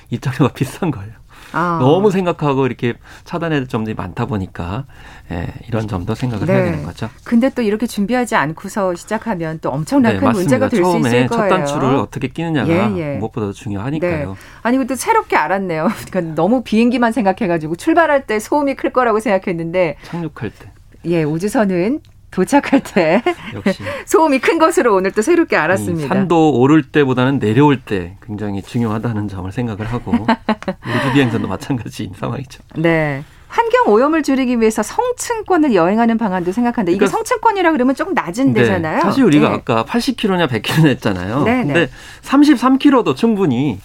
입장료가 0.09 0.53
비싼 0.57 0.91
거예요. 0.91 1.13
아. 1.57 1.79
너무 1.81 2.11
생각하고 2.11 2.67
이렇게 2.67 2.95
차단해야 3.25 3.61
될 3.61 3.67
점들이 3.69 3.95
많다 3.95 4.27
보니까 4.27 4.85
예, 5.31 5.49
이런 5.67 5.89
점도 5.89 6.15
생각을 6.15 6.47
네. 6.47 6.53
해야 6.53 6.65
되는 6.67 6.83
거죠. 6.85 7.09
근데 7.25 7.49
또 7.49 7.63
이렇게 7.63 7.87
준비하지 7.87 8.35
않고서 8.37 8.95
시작하면 8.95 9.59
또 9.63 9.71
엄청난 9.71 10.13
네, 10.15 10.19
큰. 10.21 10.31
문제가 10.33 10.69
될 10.69 10.85
수 10.85 10.99
있을 10.99 11.11
거예요. 11.11 11.27
첫 11.29 11.49
단추를 11.49 11.97
어떻게 11.97 12.29
끼느냐가 12.29 12.69
예, 12.71 12.97
예. 13.15 13.17
무엇보다 13.17 13.53
중요하니까요. 13.53 14.29
네. 14.31 14.35
아니 14.63 14.77
근데 14.77 14.95
새롭게 14.95 15.37
알았네요. 15.37 15.89
그러니까 16.11 16.35
너무 16.35 16.63
비행기만 16.63 17.13
생각해가지고 17.13 17.77
출발할 17.77 18.27
때 18.27 18.39
소음이 18.39 18.75
클 18.77 18.93
거라고 18.93 19.19
생각했는데 19.21 19.97
착륙할 20.03 20.51
때. 20.51 20.71
예, 21.07 21.23
우주선은 21.23 22.01
도착할 22.31 22.81
때 22.83 23.23
역시 23.55 23.83
소음이 24.07 24.39
큰 24.41 24.59
것으로 24.59 24.95
오늘 24.95 25.13
또 25.13 25.23
새롭게 25.23 25.57
알았습니다. 25.57 26.09
산도 26.15 26.59
오를 26.59 26.83
때보다는 26.83 27.39
내려올 27.39 27.81
때 27.81 28.17
굉장히 28.27 28.63
중요하다는 28.63 29.29
점을 29.29 29.51
생각을 29.51 29.87
하고 29.87 30.13
우주 30.13 31.13
비행선도 31.15 31.49
마찬가지인 31.49 32.13
상황이죠. 32.19 32.63
네. 32.77 33.23
환경 33.49 33.87
오염을 33.87 34.23
줄이기 34.23 34.61
위해서 34.61 34.83
성층권을 34.83 35.75
여행하는 35.75 36.19
방안도 36.19 36.53
생각하는데 36.53 36.93
이게 36.93 36.99
그러니까, 36.99 37.17
성층권이라 37.17 37.73
그러면 37.73 37.95
조금 37.95 38.13
낮은 38.13 38.53
네, 38.53 38.61
데잖아요. 38.63 39.01
사실 39.01 39.25
우리가 39.25 39.49
네. 39.49 39.55
아까 39.55 39.85
80km냐 39.85 40.49
100km냐 40.49 40.87
했잖아요. 40.89 41.43
네, 41.45 41.63
근데 41.65 41.87
네. 41.87 41.91
33km도 42.23 43.17
충분히 43.17 43.79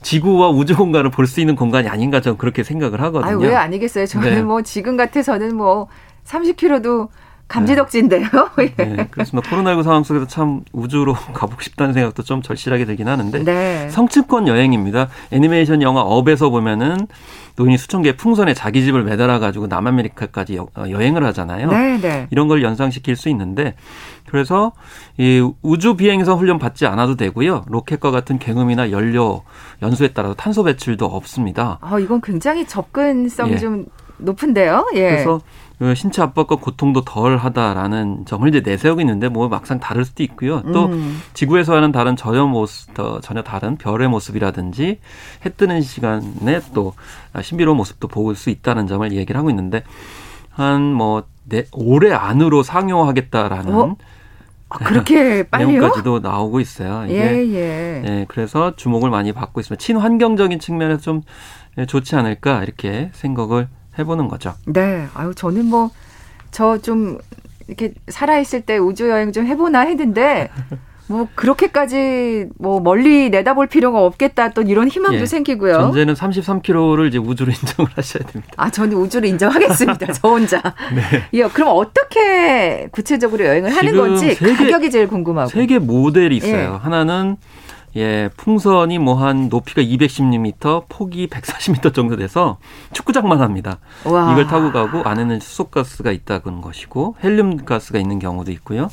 지구와 0.00 0.48
우주 0.50 0.74
공간을 0.76 1.10
볼 1.10 1.26
수 1.28 1.38
있는 1.40 1.54
공간이 1.54 1.88
아닌가 1.88 2.20
저는 2.20 2.36
그렇게 2.38 2.64
생각을 2.64 3.00
하거든요. 3.02 3.30
아유, 3.30 3.38
왜 3.38 3.54
아니겠어요? 3.54 4.06
저는 4.06 4.34
네. 4.34 4.42
뭐 4.42 4.62
지금 4.62 4.96
같아서는 4.96 5.54
뭐 5.54 5.86
30km도 6.26 7.08
감지덕지인데요. 7.52 8.26
네. 8.56 8.74
네. 8.76 9.08
뭐 9.32 9.42
코로나19 9.42 9.82
상황 9.82 10.02
속에서 10.02 10.26
참 10.26 10.62
우주로 10.72 11.14
가보고 11.34 11.60
싶다는 11.60 11.92
생각도 11.92 12.22
좀 12.22 12.40
절실하게 12.40 12.86
들긴 12.86 13.08
하는데 13.08 13.44
네. 13.44 13.88
성층권 13.90 14.48
여행입니다. 14.48 15.08
애니메이션 15.30 15.82
영화 15.82 16.00
업에서 16.00 16.48
보면은 16.50 17.06
노인이 17.56 17.76
수천 17.76 18.02
개의 18.02 18.16
풍선에 18.16 18.54
자기 18.54 18.82
집을 18.82 19.04
매달아 19.04 19.38
가지고 19.38 19.66
남아메리카까지 19.66 20.56
여, 20.56 20.68
어, 20.74 20.84
행을 20.84 21.22
하잖아요. 21.24 21.70
네, 21.70 22.00
네. 22.00 22.26
이런 22.30 22.48
걸 22.48 22.62
연상시킬 22.62 23.14
수 23.14 23.28
있는데 23.28 23.74
그래서 24.26 24.72
이 25.18 25.46
우주 25.60 25.94
비행선 25.94 26.38
훈련 26.38 26.58
받지 26.58 26.86
않아도 26.86 27.16
되고요. 27.16 27.66
로켓과 27.68 28.10
같은 28.10 28.38
경음이나 28.38 28.90
연료 28.90 29.42
연소에 29.82 30.08
따라서 30.14 30.34
탄소 30.34 30.62
배출도 30.62 31.04
없습니다. 31.04 31.78
아, 31.82 31.98
이건 31.98 32.22
굉장히 32.22 32.66
접근성이 32.66 33.52
예. 33.52 33.58
좀 33.58 33.84
높은데요. 34.22 34.90
예. 34.94 35.10
그래서 35.10 35.40
그 35.78 35.94
신체 35.96 36.22
압박과 36.22 36.56
고통도 36.56 37.00
덜 37.04 37.36
하다라는 37.38 38.24
점을 38.26 38.48
이제 38.48 38.60
내세우고 38.60 39.00
있는데 39.00 39.28
뭐 39.28 39.48
막상 39.48 39.80
다를 39.80 40.04
수도 40.04 40.22
있고요. 40.22 40.62
또 40.72 40.86
음. 40.86 41.20
지구에서 41.34 41.74
하는 41.74 41.90
다른 41.90 42.14
전혀 42.14 42.46
모습, 42.46 42.90
전혀 43.22 43.42
다른 43.42 43.76
별의 43.76 44.08
모습이라든지 44.08 45.00
해 45.44 45.50
뜨는 45.56 45.80
시간에 45.82 46.60
또 46.72 46.94
신비로운 47.40 47.76
모습도 47.76 48.06
볼 48.08 48.36
수 48.36 48.50
있다는 48.50 48.86
점을 48.86 49.10
얘기를 49.12 49.38
하고 49.38 49.50
있는데 49.50 49.82
한뭐 50.50 51.24
올해 51.72 52.12
안으로 52.12 52.62
상용하겠다라는 52.62 53.74
어? 53.74 53.96
아, 54.68 54.78
그렇게 54.78 55.42
빨리요? 55.50 55.68
내용까지도 55.80 56.20
나오고 56.20 56.60
있어요. 56.60 57.04
이게 57.06 57.16
예, 57.16 57.54
예. 57.54 58.02
예, 58.06 58.24
그래서 58.28 58.74
주목을 58.76 59.10
많이 59.10 59.32
받고 59.32 59.60
있습니다. 59.60 59.80
친환경적인 59.82 60.60
측면에서 60.60 61.00
좀 61.02 61.22
좋지 61.86 62.14
않을까 62.16 62.62
이렇게 62.62 63.10
생각을 63.14 63.68
해보는 63.98 64.28
거죠. 64.28 64.54
네. 64.66 65.06
아유, 65.14 65.34
저는 65.34 65.66
뭐, 65.66 65.90
저 66.50 66.78
좀, 66.78 67.18
이렇게 67.68 67.94
살아있을 68.08 68.62
때 68.62 68.78
우주 68.78 69.08
여행 69.08 69.32
좀 69.32 69.46
해보나 69.46 69.80
했는데, 69.80 70.50
뭐, 71.08 71.28
그렇게까지 71.34 72.46
뭐, 72.58 72.80
멀리 72.80 73.28
내다볼 73.28 73.66
필요가 73.66 74.04
없겠다, 74.04 74.50
또 74.50 74.62
이런 74.62 74.88
희망도 74.88 75.20
예, 75.20 75.26
생기고요. 75.26 75.74
전제는 75.74 76.14
33km를 76.14 77.08
이제 77.08 77.18
우주로 77.18 77.52
인정을 77.60 77.90
하셔야 77.94 78.24
됩니다. 78.24 78.52
아, 78.56 78.70
저는 78.70 78.96
우주로 78.96 79.26
인정하겠습니다. 79.26 80.12
저 80.14 80.28
혼자. 80.28 80.62
네. 80.94 81.02
예, 81.34 81.42
그럼 81.48 81.76
어떻게 81.76 82.88
구체적으로 82.92 83.44
여행을 83.44 83.74
하는 83.76 83.96
건지 83.96 84.34
세계, 84.34 84.54
가격이 84.54 84.90
제일 84.90 85.08
궁금하고. 85.08 85.50
세계 85.50 85.78
모델이 85.78 86.36
있어요. 86.38 86.52
예. 86.54 86.78
하나는 86.82 87.36
예, 87.96 88.30
풍선이 88.36 88.98
뭐 88.98 89.14
한 89.16 89.48
높이가 89.48 89.82
210m, 89.82 90.84
폭이 90.88 91.26
140m 91.28 91.92
정도 91.94 92.16
돼서 92.16 92.58
축구장만 92.92 93.40
합니다. 93.40 93.78
와. 94.04 94.32
이걸 94.32 94.46
타고 94.46 94.72
가고 94.72 95.02
안에는 95.02 95.40
수소가스가 95.40 96.10
있다는 96.12 96.60
것이고 96.62 97.16
헬륨 97.22 97.64
가스가 97.64 97.98
있는 97.98 98.18
경우도 98.18 98.50
있고요. 98.52 98.88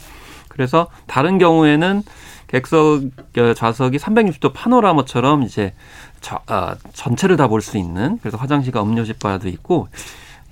그래서 0.49 0.87
다른 1.07 1.37
경우에는 1.37 2.03
객석 2.47 3.01
어, 3.37 3.53
좌석이 3.55 3.97
360도 3.97 4.53
파노라마처럼 4.53 5.43
이제 5.43 5.73
저, 6.19 6.39
아, 6.47 6.75
전체를 6.93 7.37
다 7.37 7.47
볼 7.47 7.61
수 7.61 7.77
있는 7.77 8.17
그래서 8.19 8.37
화장실과 8.37 8.83
음료실 8.83 9.15
바도 9.21 9.47
있고 9.47 9.87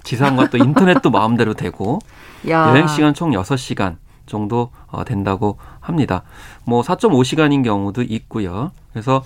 지상과 0.03 0.49
또 0.49 0.57
인터넷도 0.57 1.09
마음대로 1.09 1.53
되고 1.53 1.99
야. 2.49 2.69
여행 2.69 2.87
시간 2.87 3.13
총 3.13 3.31
6시간 3.31 3.97
정도 4.25 4.71
어, 4.87 5.03
된다고 5.03 5.57
합니다. 5.87 6.23
뭐 6.65 6.81
4.5시간인 6.81 7.63
경우도 7.63 8.03
있고요. 8.03 8.71
그래서 8.91 9.23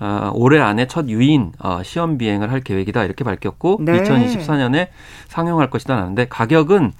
어, 0.00 0.30
올해 0.34 0.58
안에 0.60 0.86
첫 0.86 1.08
유인 1.08 1.52
어, 1.58 1.82
시험 1.82 2.16
비행을 2.16 2.50
할 2.50 2.60
계획이다 2.60 3.04
이렇게 3.04 3.22
밝혔고 3.22 3.80
네. 3.82 4.02
2024년에 4.02 4.88
상용할 5.28 5.68
것이다 5.68 5.96
하는데 5.96 6.26
가격은 6.26 6.92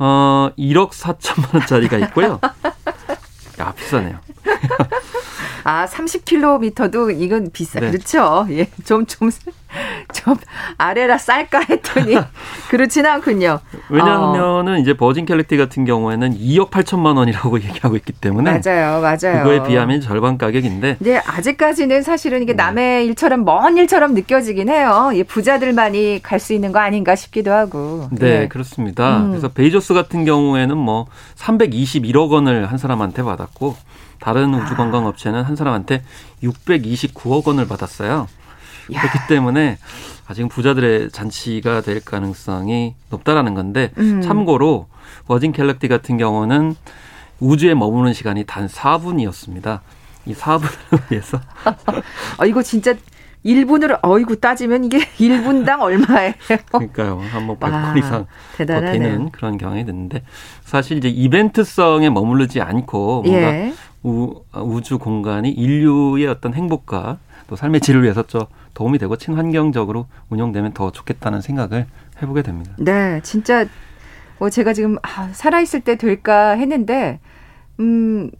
어 0.00 0.50
1억 0.58 0.90
4천만 0.90 1.54
원짜리가 1.54 1.98
있고요. 1.98 2.40
야 3.60 3.72
비싸네요. 3.76 4.18
아, 5.68 5.84
30km도 5.86 7.20
이건 7.20 7.50
비싸. 7.52 7.78
네. 7.78 7.90
그렇죠. 7.90 8.46
예. 8.50 8.68
좀, 8.86 9.04
좀, 9.04 9.30
좀 10.14 10.34
아래라 10.78 11.18
쌀까 11.18 11.60
했더니 11.68 12.16
그렇진 12.70 13.04
않군요. 13.04 13.60
왜냐하면은 13.90 14.72
어. 14.74 14.78
이제 14.78 14.94
버진 14.96 15.26
갤럭티 15.26 15.58
같은 15.58 15.84
경우에는 15.84 16.38
2억 16.38 16.70
8천만 16.70 17.18
원이라고 17.18 17.60
얘기하고 17.68 17.96
있기 17.96 18.12
때문에 18.12 18.60
맞아요. 18.64 19.02
맞아요. 19.02 19.42
그거에 19.42 19.62
비하면 19.68 20.00
절반 20.00 20.38
가격인데. 20.38 20.96
네, 21.00 21.18
아직까지는 21.18 22.02
사실은 22.02 22.42
이게 22.42 22.52
네. 22.52 22.56
남의 22.62 23.06
일처럼 23.06 23.44
먼 23.44 23.76
일처럼 23.76 24.14
느껴지긴 24.14 24.70
해요. 24.70 25.10
예, 25.14 25.22
부자들만이 25.22 26.20
갈 26.22 26.38
수 26.38 26.52
있는 26.54 26.70
거 26.70 26.78
아닌가 26.78 27.16
싶기도 27.16 27.52
하고. 27.52 28.08
네, 28.12 28.40
네. 28.40 28.48
그렇습니다. 28.48 29.18
음. 29.18 29.30
그래서 29.30 29.48
베이조스 29.48 29.92
같은 29.92 30.24
경우에는 30.24 30.78
뭐 30.78 31.06
321억 31.36 32.30
원을 32.30 32.66
한 32.70 32.78
사람한테 32.78 33.24
받았고 33.24 33.74
다른 34.20 34.54
우주관광업체는 34.54 35.42
한 35.42 35.56
사람한테 35.56 36.02
629억 36.42 37.46
원을 37.46 37.68
받았어요. 37.68 38.28
야. 38.94 39.00
그렇기 39.00 39.18
때문에 39.28 39.78
아직 40.26 40.48
부자들의 40.48 41.10
잔치가 41.10 41.80
될 41.80 42.04
가능성이 42.04 42.94
높다라는 43.10 43.54
건데 43.54 43.92
음. 43.98 44.20
참고로 44.22 44.86
워진 45.26 45.52
갤럭티 45.52 45.88
같은 45.88 46.18
경우는 46.18 46.74
우주에 47.40 47.74
머무는 47.74 48.12
시간이 48.12 48.44
단 48.44 48.66
4분이었습니다. 48.66 49.80
이 50.26 50.34
4분을 50.34 50.70
위해서 51.10 51.40
아 52.38 52.44
이거 52.44 52.62
진짜 52.62 52.94
1분으로 53.44 53.98
어이구 54.02 54.40
따지면 54.40 54.84
이게 54.84 54.98
1분당 55.16 55.80
얼마예요? 55.80 56.32
그러니까요. 56.70 57.22
한번 57.30 57.56
100분 57.58 57.98
이상 57.98 58.26
대단하네요. 58.56 58.92
더 58.92 58.98
되는 58.98 59.30
그런 59.30 59.56
경향이 59.58 59.84
드는데 59.86 60.22
사실 60.64 60.98
이제 60.98 61.08
이벤트성에 61.08 62.10
머무르지 62.10 62.60
않고 62.60 63.22
뭔가 63.22 63.54
예. 63.54 63.74
우, 64.02 64.42
우주 64.54 64.98
공간이 64.98 65.50
인류의 65.50 66.26
어떤 66.26 66.54
행복과 66.54 67.18
또 67.48 67.56
삶의 67.56 67.80
질을 67.80 68.02
위해서 68.02 68.22
좀 68.26 68.42
도움이 68.74 68.98
되고 68.98 69.16
친환경적으로 69.16 70.06
운영되면 70.30 70.72
더 70.74 70.90
좋겠다는 70.92 71.40
생각을 71.40 71.86
해보게 72.22 72.42
됩니다. 72.42 72.72
네, 72.78 73.20
진짜 73.22 73.66
뭐 74.38 74.50
제가 74.50 74.72
지금 74.72 74.96
아, 75.02 75.28
살아있을 75.32 75.80
때 75.80 75.96
될까 75.96 76.50
했는데 76.50 77.18
음 77.80 78.30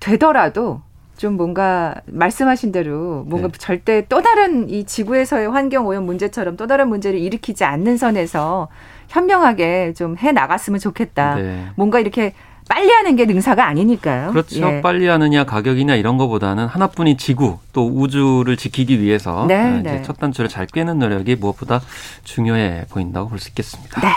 되더라도 0.00 0.82
좀 1.16 1.36
뭔가 1.36 1.94
말씀하신 2.06 2.72
대로 2.72 3.22
뭔가 3.28 3.48
네. 3.48 3.58
절대 3.58 4.06
또 4.08 4.22
다른 4.22 4.68
이 4.68 4.84
지구에서의 4.84 5.48
환경 5.50 5.86
오염 5.86 6.04
문제처럼 6.04 6.56
또 6.56 6.66
다른 6.66 6.88
문제를 6.88 7.18
일으키지 7.20 7.64
않는 7.64 7.96
선에서 7.96 8.68
현명하게 9.08 9.92
좀 9.94 10.16
해 10.18 10.32
나갔으면 10.32 10.80
좋겠다. 10.80 11.36
네. 11.36 11.66
뭔가 11.76 12.00
이렇게 12.00 12.32
빨리 12.68 12.90
하는 12.90 13.16
게 13.16 13.26
능사가 13.26 13.66
아니니까요. 13.66 14.30
그렇죠. 14.30 14.60
예. 14.66 14.80
빨리 14.80 15.06
하느냐 15.06 15.44
가격이냐 15.44 15.94
이런 15.96 16.16
거보다는 16.16 16.66
하나뿐인 16.66 17.18
지구 17.18 17.58
또 17.72 17.86
우주를 17.88 18.56
지키기 18.56 19.00
위해서 19.00 19.44
네, 19.46 19.54
아, 19.56 19.78
이제 19.78 19.90
네. 19.90 20.02
첫 20.02 20.18
단추를 20.18 20.48
잘 20.48 20.66
꿰는 20.66 20.98
노력이 20.98 21.36
무엇보다 21.36 21.80
중요해 22.24 22.86
보인다고 22.90 23.28
볼 23.28 23.38
수 23.38 23.48
있겠습니다. 23.50 24.00
네. 24.00 24.08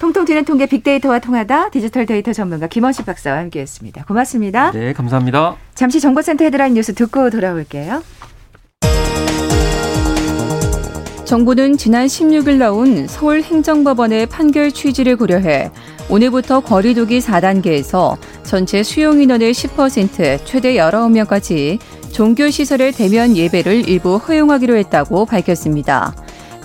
통통 0.00 0.24
튀는 0.24 0.44
통계 0.44 0.66
빅데이터와 0.66 1.18
통하다 1.18 1.70
디지털 1.70 2.06
데이터 2.06 2.32
전문가 2.32 2.68
김원식 2.68 3.04
박사와 3.04 3.38
함께했습니다. 3.38 4.04
고맙습니다. 4.04 4.70
네, 4.70 4.92
감사합니다. 4.92 5.56
잠시 5.74 6.00
정보센터 6.00 6.44
헤드라인 6.44 6.74
뉴스 6.74 6.94
듣고 6.94 7.30
돌아올게요. 7.30 8.02
정부는 11.24 11.76
지난 11.76 12.06
16일 12.06 12.56
나온 12.56 13.06
서울행정법원의 13.06 14.26
판결 14.26 14.70
취지를 14.72 15.16
고려해 15.16 15.70
오늘부터 16.10 16.60
거리두기 16.60 17.18
4단계에서 17.18 18.16
전체 18.42 18.82
수용 18.82 19.20
인원의 19.20 19.52
10% 19.52 20.44
최대 20.44 20.74
19명까지 20.74 21.78
종교시설의 22.12 22.92
대면 22.92 23.36
예배를 23.36 23.88
일부 23.88 24.16
허용하기로 24.16 24.76
했다고 24.76 25.26
밝혔습니다. 25.26 26.14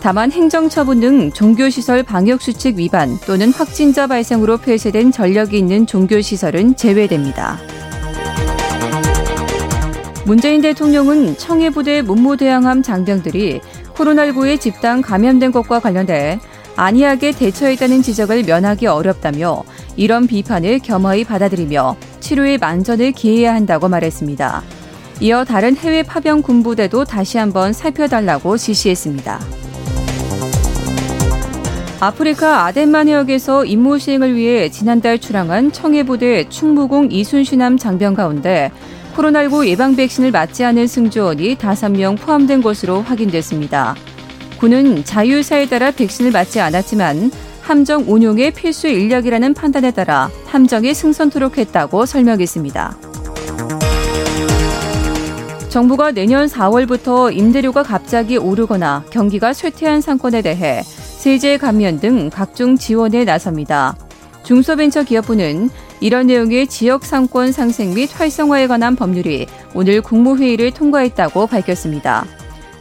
다만 0.01 0.31
행정처분 0.31 0.99
등 0.99 1.31
종교시설 1.31 2.03
방역수칙 2.03 2.77
위반 2.77 3.17
또는 3.25 3.51
확진자 3.51 4.07
발생으로 4.07 4.57
폐쇄된 4.57 5.11
전력이 5.11 5.57
있는 5.57 5.85
종교시설은 5.85 6.75
제외됩니다. 6.75 7.57
문재인 10.25 10.61
대통령은 10.61 11.37
청해부대 11.37 12.01
문무대항함 12.01 12.81
장병들이 12.81 13.59
코로나19에 13.93 14.59
집단 14.59 15.01
감염된 15.01 15.51
것과 15.51 15.79
관련돼 15.79 16.39
안이하게 16.75 17.33
대처했다는 17.33 18.01
지적을 18.01 18.43
면하기 18.43 18.87
어렵다며 18.87 19.63
이런 19.95 20.25
비판을 20.27 20.79
겸허히 20.79 21.23
받아들이며 21.23 21.95
치료의 22.19 22.57
만전을 22.57 23.11
기해야 23.11 23.53
한다고 23.53 23.87
말했습니다. 23.89 24.63
이어 25.21 25.45
다른 25.45 25.75
해외 25.75 26.03
파병 26.03 26.41
군부대도 26.41 27.05
다시 27.05 27.37
한번 27.37 27.73
살펴달라고 27.73 28.57
지시했습니다. 28.57 29.39
아프리카 31.99 32.65
아덴만 32.65 33.07
해역에서 33.07 33.63
임무 33.63 33.97
시행을 33.99 34.35
위해 34.35 34.69
지난달 34.69 35.19
출항한 35.19 35.71
청해부대 35.71 36.49
충무공 36.49 37.09
이순신함 37.11 37.77
장병 37.77 38.15
가운데 38.15 38.71
코로나19 39.15 39.67
예방 39.67 39.95
백신을 39.95 40.31
맞지 40.31 40.65
않은 40.65 40.87
승조원이 40.87 41.55
5명 41.55 42.19
포함된 42.19 42.61
것으로 42.61 43.01
확인됐습니다. 43.03 43.95
군은 44.63 45.03
자유사에 45.03 45.67
따라 45.67 45.91
백신을 45.91 46.31
맞지 46.31 46.61
않았지만 46.61 47.31
함정 47.59 48.05
운용의 48.07 48.51
필수 48.51 48.87
인력이라는 48.87 49.53
판단에 49.53 49.91
따라 49.91 50.29
함정에 50.45 50.93
승선토록 50.93 51.57
했다고 51.57 52.05
설명했습니다. 52.05 52.97
정부가 55.67 56.13
내년 56.13 56.47
4월부터 56.47 57.35
임대료가 57.35 57.83
갑자기 57.83 58.37
오르거나 58.37 59.03
경기가 59.09 59.51
쇠퇴한 59.51 59.99
상권에 59.99 60.41
대해 60.41 60.81
세제 60.85 61.57
감면 61.57 61.99
등 61.99 62.29
각종 62.29 62.77
지원에 62.77 63.25
나섭니다. 63.25 63.97
중소벤처기업부는 64.43 65.69
이런 65.99 66.27
내용의 66.27 66.67
지역 66.67 67.03
상권 67.03 67.51
상생 67.51 67.93
및 67.95 68.09
활성화에 68.17 68.67
관한 68.67 68.95
법률이 68.95 69.45
오늘 69.73 70.01
국무회의를 70.01 70.71
통과했다고 70.71 71.47
밝혔습니다. 71.47 72.25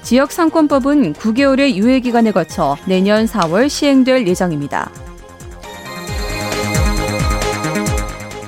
지역 0.03 0.33
상권법은 0.33 1.15
9개월의 1.15 1.75
유예 1.75 2.01
기간을 2.01 2.33
거쳐 2.33 2.77
내년 2.87 3.27
4월 3.27 3.69
시행될 3.69 4.27
예정입니다. 4.27 4.91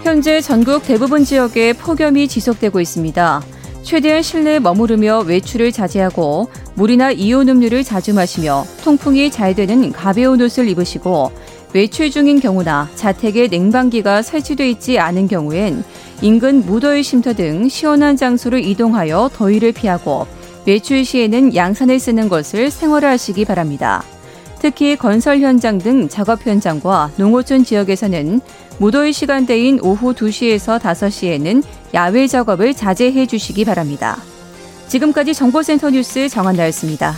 현재 0.02 0.40
전국 0.40 0.82
대부분 0.82 1.24
지역에 1.24 1.72
폭염이 1.72 2.28
지속되고 2.28 2.80
있습니다. 2.80 3.42
최대한 3.82 4.22
실내에 4.22 4.58
머무르며 4.58 5.20
외출을 5.20 5.70
자제하고 5.70 6.48
물이나 6.74 7.12
이온 7.12 7.48
음료를 7.48 7.84
자주 7.84 8.14
마시며 8.14 8.64
통풍이 8.82 9.30
잘 9.30 9.54
되는 9.54 9.92
가벼운 9.92 10.40
옷을 10.40 10.68
입으시고 10.68 11.30
외출 11.72 12.10
중인 12.10 12.40
경우나 12.40 12.88
자택에 12.94 13.48
냉방기가 13.48 14.22
설치돼 14.22 14.70
있지 14.70 14.98
않은 14.98 15.28
경우엔 15.28 15.84
인근 16.22 16.64
무더위 16.64 17.02
쉼터 17.02 17.34
등 17.34 17.68
시원한 17.68 18.16
장소로 18.16 18.58
이동하여 18.58 19.30
더위를 19.34 19.72
피하고 19.72 20.26
외출 20.66 21.04
시에는 21.04 21.54
양산을 21.54 21.98
쓰는 21.98 22.28
것을 22.28 22.70
생활화하시기 22.70 23.44
바랍니다. 23.44 24.02
특히 24.60 24.96
건설 24.96 25.40
현장 25.40 25.78
등 25.78 26.08
작업 26.08 26.46
현장과 26.46 27.12
농어촌 27.16 27.64
지역에서는 27.64 28.40
무더위 28.78 29.12
시간대인 29.12 29.78
오후 29.82 30.14
2시에서 30.14 30.80
5시에는 30.80 31.62
야외 31.92 32.26
작업을 32.26 32.74
자제해 32.74 33.26
주시기 33.26 33.64
바랍니다. 33.64 34.16
지금까지 34.88 35.34
정보센터 35.34 35.90
뉴스 35.90 36.28
정한나였습니다. 36.28 37.14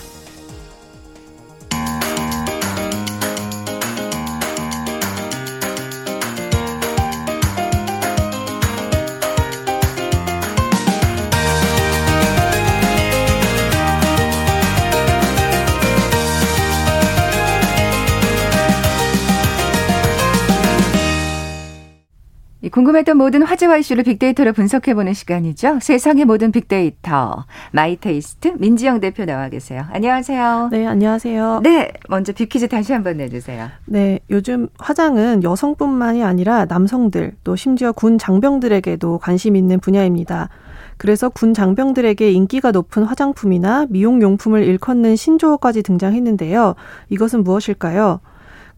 궁금했던 22.77 23.17
모든 23.17 23.41
화제와 23.41 23.79
이슈를 23.79 24.05
빅데이터로 24.05 24.53
분석해보는 24.53 25.15
시간이죠. 25.15 25.79
세상의 25.81 26.27
모든 26.27 26.53
빅데이터. 26.53 27.47
마이테이스트 27.73 28.57
민지영 28.59 29.01
대표 29.01 29.25
나와 29.25 29.49
계세요. 29.49 29.87
안녕하세요. 29.91 30.69
네, 30.71 30.87
안녕하세요. 30.87 31.61
네, 31.63 31.91
먼저 32.11 32.35
빅퀴즈 32.35 32.69
다시 32.69 32.93
한번 32.93 33.17
내주세요. 33.17 33.69
네, 33.87 34.21
요즘 34.29 34.69
화장은 34.79 35.43
여성뿐만이 35.43 36.23
아니라 36.23 36.67
남성들, 36.67 37.37
또 37.45 37.57
심지어 37.57 37.93
군 37.93 38.19
장병들에게도 38.19 39.21
관심 39.21 39.57
있는 39.57 39.81
분야입니다. 39.81 40.51
그래서 40.99 41.31
군 41.31 41.55
장병들에게 41.55 42.31
인기가 42.31 42.73
높은 42.73 43.05
화장품이나 43.05 43.87
미용용품을 43.89 44.63
일컫는 44.65 45.17
신조어까지 45.17 45.83
등장했는데요. 45.83 46.75
이것은 47.09 47.43
무엇일까요? 47.43 48.21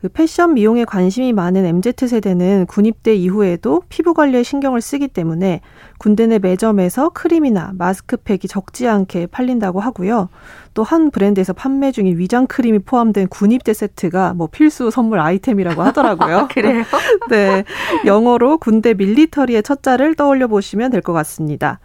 그 0.01 0.09
패션 0.09 0.55
미용에 0.55 0.85
관심이 0.85 1.33
많은 1.33 1.65
MZ세대는 1.67 2.67
군입대 2.67 3.17
이후에도 3.17 3.83
피부 3.89 4.15
관리에 4.15 4.45
신경을 4.45 4.81
쓰기 4.81 5.09
때문에 5.09 5.61
군대 5.99 6.29
내 6.29 6.39
매점에서 6.39 7.09
크림이나 7.09 7.73
마스크팩이 7.77 8.43
적지 8.49 8.87
않게 8.87 9.27
팔린다고 9.27 9.81
하고요. 9.81 10.29
또 10.75 10.85
한 10.85 11.11
브랜드에서 11.11 11.53
판매 11.53 11.91
중인 11.91 12.17
위장 12.17 12.47
크림이 12.47 12.79
포함된 12.81 13.27
군입대 13.27 13.75
세트가 13.75 14.35
뭐 14.35 14.47
필수 14.47 14.93
선물 14.93 15.19
아이템이라고 15.19 15.83
하더라고요. 15.83 16.47
그래요? 16.55 16.85
네. 17.29 17.65
영어로 18.07 18.59
군대 18.59 18.95
밀리터리의 18.95 19.65
첫자를 19.65 20.15
떠올려 20.15 20.47
보시면 20.47 20.93
될 20.93 21.03
것 21.03 21.13
같습니다. 21.13 21.81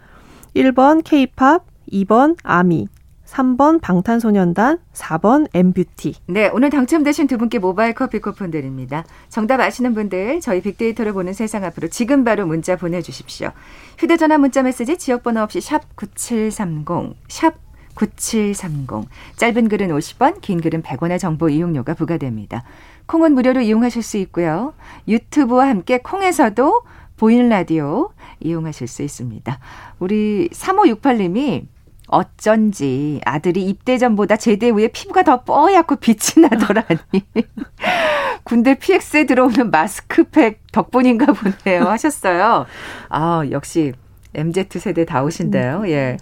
1번 0.54 1.02
케이팝, 1.04 1.64
2번 1.92 2.36
아미, 2.44 2.86
3번 3.34 3.80
방탄소년단, 3.80 4.78
4번 4.92 5.48
엠뷰티. 5.52 6.14
네, 6.26 6.48
오늘 6.52 6.70
당첨되신 6.70 7.26
두 7.26 7.36
분께 7.36 7.58
모바일 7.58 7.92
커피 7.92 8.20
쿠폰 8.20 8.52
드립니다. 8.52 9.04
정답 9.28 9.58
아시는 9.58 9.92
분들 9.92 10.40
저희 10.40 10.60
빅데이터를 10.60 11.12
보는 11.12 11.32
세상 11.32 11.64
앞으로 11.64 11.88
지금 11.88 12.22
바로 12.22 12.46
문자 12.46 12.76
보내주십시오. 12.76 13.50
휴대전화 13.98 14.38
문자 14.38 14.62
메시지 14.62 14.96
지역번호 14.96 15.42
없이 15.42 15.60
샵 15.60 15.96
9730, 15.96 17.16
샵 17.26 17.54
9730. 17.96 19.08
짧은 19.36 19.68
글은 19.68 19.88
50원, 19.88 20.40
긴 20.40 20.60
글은 20.60 20.82
100원의 20.82 21.18
정보 21.18 21.48
이용료가 21.48 21.94
부과됩니다. 21.94 22.62
콩은 23.06 23.34
무료로 23.34 23.62
이용하실 23.62 24.02
수 24.04 24.16
있고요. 24.18 24.74
유튜브와 25.08 25.68
함께 25.68 25.98
콩에서도 25.98 26.82
보이는 27.16 27.48
라디오 27.48 28.10
이용하실 28.38 28.86
수 28.86 29.02
있습니다. 29.02 29.58
우리 29.98 30.48
3568님이 30.52 31.66
어쩐지 32.08 33.20
아들이 33.24 33.64
입대 33.66 33.98
전보다 33.98 34.36
제대 34.36 34.68
후에 34.68 34.88
피부가 34.88 35.22
더 35.22 35.42
뽀얗고 35.42 35.96
빛이 35.96 36.46
나더라니. 36.48 36.98
군대 38.44 38.74
PX에 38.74 39.24
들어오는 39.24 39.70
마스크팩 39.70 40.60
덕분인가 40.72 41.32
보네요. 41.32 41.84
하셨어요. 41.84 42.66
아, 43.08 43.42
역시 43.50 43.92
MZ 44.34 44.66
세대 44.78 45.04
다우신데요. 45.04 45.78
음. 45.80 45.88
예. 45.88 46.18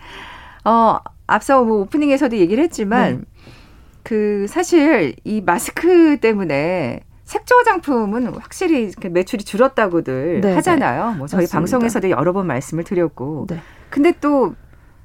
어, 0.64 0.98
앞서 1.26 1.64
뭐 1.64 1.80
오프닝에서도 1.80 2.36
얘기를 2.36 2.62
했지만 2.62 3.18
네. 3.18 3.42
그 4.02 4.46
사실 4.48 5.16
이 5.24 5.40
마스크 5.40 6.18
때문에 6.20 7.00
색조 7.24 7.54
화장품은 7.56 8.34
확실히 8.34 8.90
그 9.00 9.06
매출이 9.06 9.44
줄었다고들 9.44 10.42
네, 10.42 10.54
하잖아요. 10.54 11.12
뭐 11.12 11.26
저희 11.26 11.42
맞습니다. 11.42 11.58
방송에서도 11.58 12.10
여러 12.10 12.32
번 12.32 12.46
말씀을 12.46 12.84
드렸고. 12.84 13.46
네. 13.48 13.60
근데 13.90 14.12
또 14.20 14.54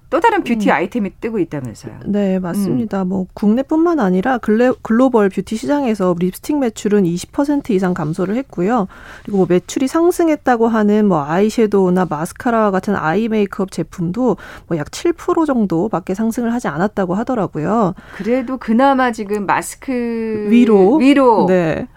또 0.10 0.22
다른 0.22 0.44
뷰티 0.44 0.70
음. 0.70 0.74
아이템이 0.74 1.12
뜨고 1.20 1.38
있다면서요. 1.40 2.00
네, 2.06 2.40
맞습니다. 2.40 3.04
뭐 3.04 3.28
국내뿐만 3.34 4.00
아니라 4.00 4.38
글레, 4.38 4.72
글로벌 4.82 5.28
뷰티 5.30 5.58
시장에서 5.58 6.16
립스틱 6.18 6.60
매출은 6.60 7.04
20% 7.04 7.72
이상 7.72 7.94
감소를 7.94 8.36
했고요. 8.38 8.88
그리고 9.24 9.38
뭐 9.40 9.46
매출이 9.50 9.88
상승했다고 9.88 10.70
하는 10.70 11.08
뭐 11.08 11.26
아이섀도우나 11.26 12.06
마스카라와 12.10 12.72
같은 12.72 12.96
아이 12.96 13.28
메이크업 13.28 13.72
제품도 13.72 14.38
뭐 14.68 14.78
약 14.78 14.92
7% 14.92 15.46
정도밖에 15.46 16.14
상승을 16.14 16.54
하지 16.54 16.68
않았다고 16.68 17.16
하더라고요. 17.16 17.94
그래도 18.16 18.58
그나마 18.58 19.12
지금 19.12 19.46
마스크 19.46 20.48
위로 20.50 20.96
위로 20.98 21.46
네. 21.48 21.88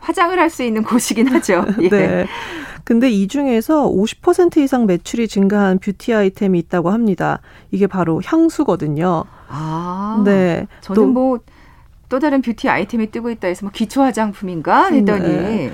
화장을 0.00 0.36
할 0.38 0.48
수 0.50 0.62
있는 0.62 0.82
곳이긴 0.82 1.28
하죠. 1.28 1.64
예. 1.82 1.88
네. 1.88 2.26
근데 2.90 3.08
이 3.08 3.28
중에서 3.28 3.88
50% 3.88 4.56
이상 4.56 4.84
매출이 4.84 5.28
증가한 5.28 5.78
뷰티 5.78 6.12
아이템이 6.12 6.58
있다고 6.58 6.90
합니다. 6.90 7.38
이게 7.70 7.86
바로 7.86 8.20
향수거든요. 8.24 9.22
아, 9.46 10.20
네. 10.26 10.66
저는 10.80 11.00
또- 11.00 11.06
뭐 11.06 11.70
또 11.70 12.18
다른 12.20 12.42
뷰티 12.42 12.68
아이템이 12.68 13.12
뜨고 13.12 13.30
있다 13.30 13.46
해서 13.46 13.64
뭐 13.64 13.70
기초 13.72 14.02
화장품인가 14.02 14.86
했더니 14.88 15.22
네. 15.22 15.70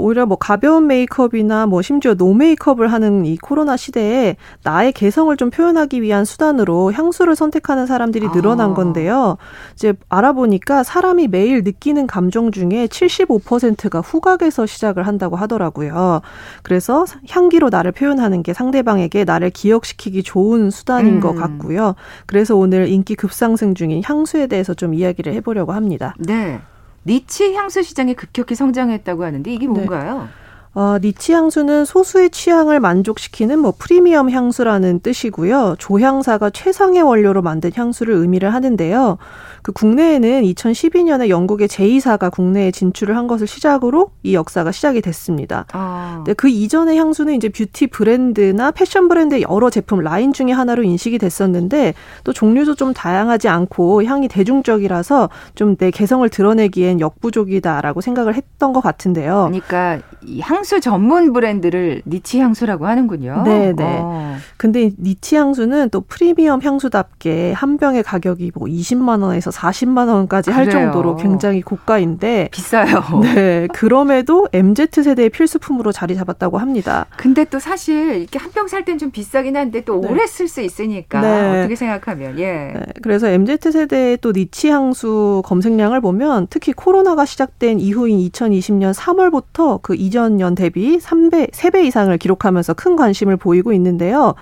오히려 0.00 0.26
뭐 0.26 0.36
가벼운 0.36 0.86
메이크업이나 0.86 1.66
뭐 1.66 1.82
심지어 1.82 2.14
노 2.14 2.34
메이크업을 2.34 2.92
하는 2.92 3.24
이 3.26 3.36
코로나 3.36 3.76
시대에 3.76 4.36
나의 4.64 4.92
개성을 4.92 5.34
좀 5.36 5.50
표현하기 5.50 6.02
위한 6.02 6.24
수단으로 6.24 6.92
향수를 6.92 7.36
선택하는 7.36 7.86
사람들이 7.86 8.28
늘어난 8.32 8.70
아. 8.70 8.74
건데요. 8.74 9.36
이제 9.74 9.94
알아보니까 10.08 10.82
사람이 10.82 11.28
매일 11.28 11.62
느끼는 11.62 12.06
감정 12.06 12.50
중에 12.50 12.86
75%가 12.86 14.00
후각에서 14.00 14.66
시작을 14.66 15.06
한다고 15.06 15.36
하더라고요. 15.36 16.20
그래서 16.62 17.04
향기로 17.28 17.68
나를 17.70 17.92
표현하는 17.92 18.42
게 18.42 18.52
상대방에게 18.52 19.24
나를 19.24 19.50
기억시키기 19.50 20.22
좋은 20.22 20.70
수단인 20.70 21.16
음. 21.16 21.20
것 21.20 21.34
같고요. 21.34 21.94
그래서 22.26 22.56
오늘 22.56 22.88
인기 22.88 23.14
급상승 23.14 23.74
중인 23.74 24.02
향수에 24.04 24.46
대해서 24.46 24.74
좀 24.74 24.94
이야기를 24.94 25.32
해보려고 25.34 25.72
합니다. 25.72 26.14
네. 26.18 26.60
니치 27.06 27.54
향수 27.54 27.82
시장이 27.82 28.14
급격히 28.14 28.54
성장했다고 28.54 29.24
하는데 29.24 29.52
이게 29.52 29.66
뭔가요? 29.66 30.28
어, 30.72 30.98
니치 31.02 31.32
향수는 31.32 31.84
소수의 31.84 32.30
취향을 32.30 32.78
만족시키는 32.78 33.58
뭐 33.58 33.72
프리미엄 33.76 34.30
향수라는 34.30 35.00
뜻이고요. 35.00 35.76
조향사가 35.78 36.50
최상의 36.50 37.02
원료로 37.02 37.42
만든 37.42 37.72
향수를 37.74 38.14
의미를 38.14 38.54
하는데요. 38.54 39.18
그 39.62 39.72
국내에는 39.72 40.42
2012년에 40.42 41.28
영국의 41.28 41.68
제이사가 41.68 42.30
국내에 42.30 42.70
진출을 42.70 43.16
한 43.16 43.26
것을 43.26 43.46
시작으로 43.46 44.12
이 44.22 44.34
역사가 44.34 44.70
시작이 44.72 45.00
됐습니다. 45.02 45.66
아, 45.72 46.14
근데 46.18 46.34
그 46.34 46.48
이전의 46.48 46.96
향수는 46.96 47.34
이제 47.34 47.48
뷰티 47.48 47.88
브랜드나 47.88 48.70
패션 48.70 49.08
브랜드의 49.08 49.42
여러 49.42 49.70
제품 49.70 50.00
라인 50.00 50.32
중에 50.32 50.52
하나로 50.52 50.84
인식이 50.84 51.18
됐었는데 51.18 51.94
또 52.24 52.32
종류도 52.32 52.76
좀 52.76 52.94
다양하지 52.94 53.48
않고 53.48 54.04
향이 54.04 54.28
대중적이라서 54.28 55.28
좀 55.54 55.70
내 55.80 55.90
개성을 55.90 56.28
드러내기엔 56.28 57.00
역부족이다라고 57.00 58.00
생각을 58.02 58.34
했던 58.34 58.72
것 58.72 58.80
같은데요. 58.82 59.48
그러니까 59.48 60.00
이 60.22 60.40
향수 60.60 60.78
전문 60.78 61.32
브랜드를 61.32 62.02
니치 62.06 62.38
향수라고 62.38 62.86
하는군요. 62.86 63.44
네, 63.46 63.72
네. 63.74 63.82
어. 64.02 64.36
근데 64.58 64.82
이 64.84 64.92
니치 65.00 65.34
향수는 65.36 65.88
또 65.88 66.02
프리미엄 66.02 66.60
향수답게 66.60 67.52
한 67.52 67.78
병의 67.78 68.02
가격이 68.02 68.52
뭐 68.54 68.68
20만 68.68 69.22
원에서 69.22 69.50
40만 69.50 70.08
원까지 70.08 70.50
할 70.50 70.66
그래요. 70.66 70.82
정도로 70.92 71.16
굉장히 71.16 71.62
고가인데 71.62 72.48
비싸요. 72.52 73.02
네, 73.24 73.68
그럼에도 73.72 74.48
MZ 74.52 74.88
세대의 75.02 75.30
필수품으로 75.30 75.92
자리 75.92 76.14
잡았다고 76.14 76.58
합니다. 76.58 77.06
근데 77.16 77.44
또 77.44 77.58
사실 77.58 78.16
이렇게 78.16 78.38
한 78.38 78.50
병 78.52 78.66
살 78.68 78.84
땐 78.84 78.98
좀 78.98 79.10
비싸긴 79.10 79.56
한데 79.56 79.80
또 79.82 80.00
네. 80.02 80.08
오래 80.08 80.26
쓸 80.26 80.46
수 80.46 80.60
있으니까 80.60 81.20
네. 81.22 81.60
어떻게 81.60 81.74
생각하면 81.76 82.38
예. 82.38 82.72
네, 82.74 82.82
그래서 83.00 83.28
MZ 83.28 83.70
세대의 83.72 84.18
또 84.20 84.32
니치 84.32 84.68
향수 84.68 85.40
검색량을 85.46 86.02
보면 86.02 86.48
특히 86.50 86.74
코로나가 86.74 87.24
시작된 87.24 87.80
이후인 87.80 88.18
2020년 88.30 88.92
3월부터 88.92 89.80
그 89.80 89.94
이전 89.94 90.36
년 90.36 90.49
대비 90.54 90.98
3배, 90.98 91.50
3배 91.52 91.84
이상을 91.84 92.16
기록하면서 92.18 92.74
큰 92.74 92.96
관심을 92.96 93.36
보이고 93.36 93.72
있는데요. 93.72 94.34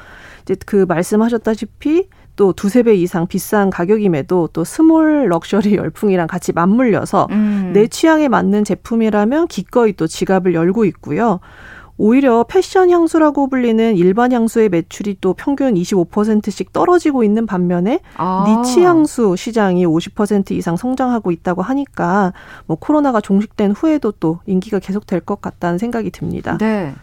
이제 0.43 0.57
그 0.67 0.85
말씀하셨다시피 0.89 2.09
또 2.37 2.53
두세 2.53 2.85
배 2.85 2.95
이상 2.95 3.27
비싼 3.27 3.69
가격임에도 3.69 4.51
또 4.53 4.63
스몰 4.65 5.29
럭셔리 5.29 5.75
열풍이랑 5.77 6.29
같이 6.29 6.53
맞물려서 6.53 7.27
음. 7.31 7.73
내 7.75 7.89
취향에 7.89 8.29
맞는 8.29 8.65
제품이라면 8.65 9.49
기꺼이 9.49 9.93
또 9.93 10.07
지갑을 10.07 10.55
열고 10.55 10.85
있고요. 10.87 11.41
오히려 11.99 12.45
패션 12.45 12.91
향수라고 12.91 13.49
불리는 13.49 13.97
일반 13.97 14.33
향수의 14.33 14.69
매출이 14.69 15.19
또 15.21 15.35
평균 15.35 15.75
25%씩 15.75 16.73
떨어지고 16.73 17.25
있는 17.25 17.45
반면에 17.45 18.01
아. 18.17 18.45
니치 18.47 18.83
향수 18.83 19.35
시장이 19.37 19.85
50% 19.85 20.53
이상 20.53 20.77
성장하고 20.77 21.33
있다고 21.33 21.63
하니까 21.63 22.33
뭐 22.67 22.77
코로나가 22.77 23.21
종식된 23.21 23.73
후에도 23.73 24.13
또 24.13 24.39
인기가 24.47 24.79
계속될 24.79 25.21
것 25.21 25.41
같다는 25.41 25.79
생각이 25.79 26.11
듭니다. 26.11 26.57
네. 26.59 26.95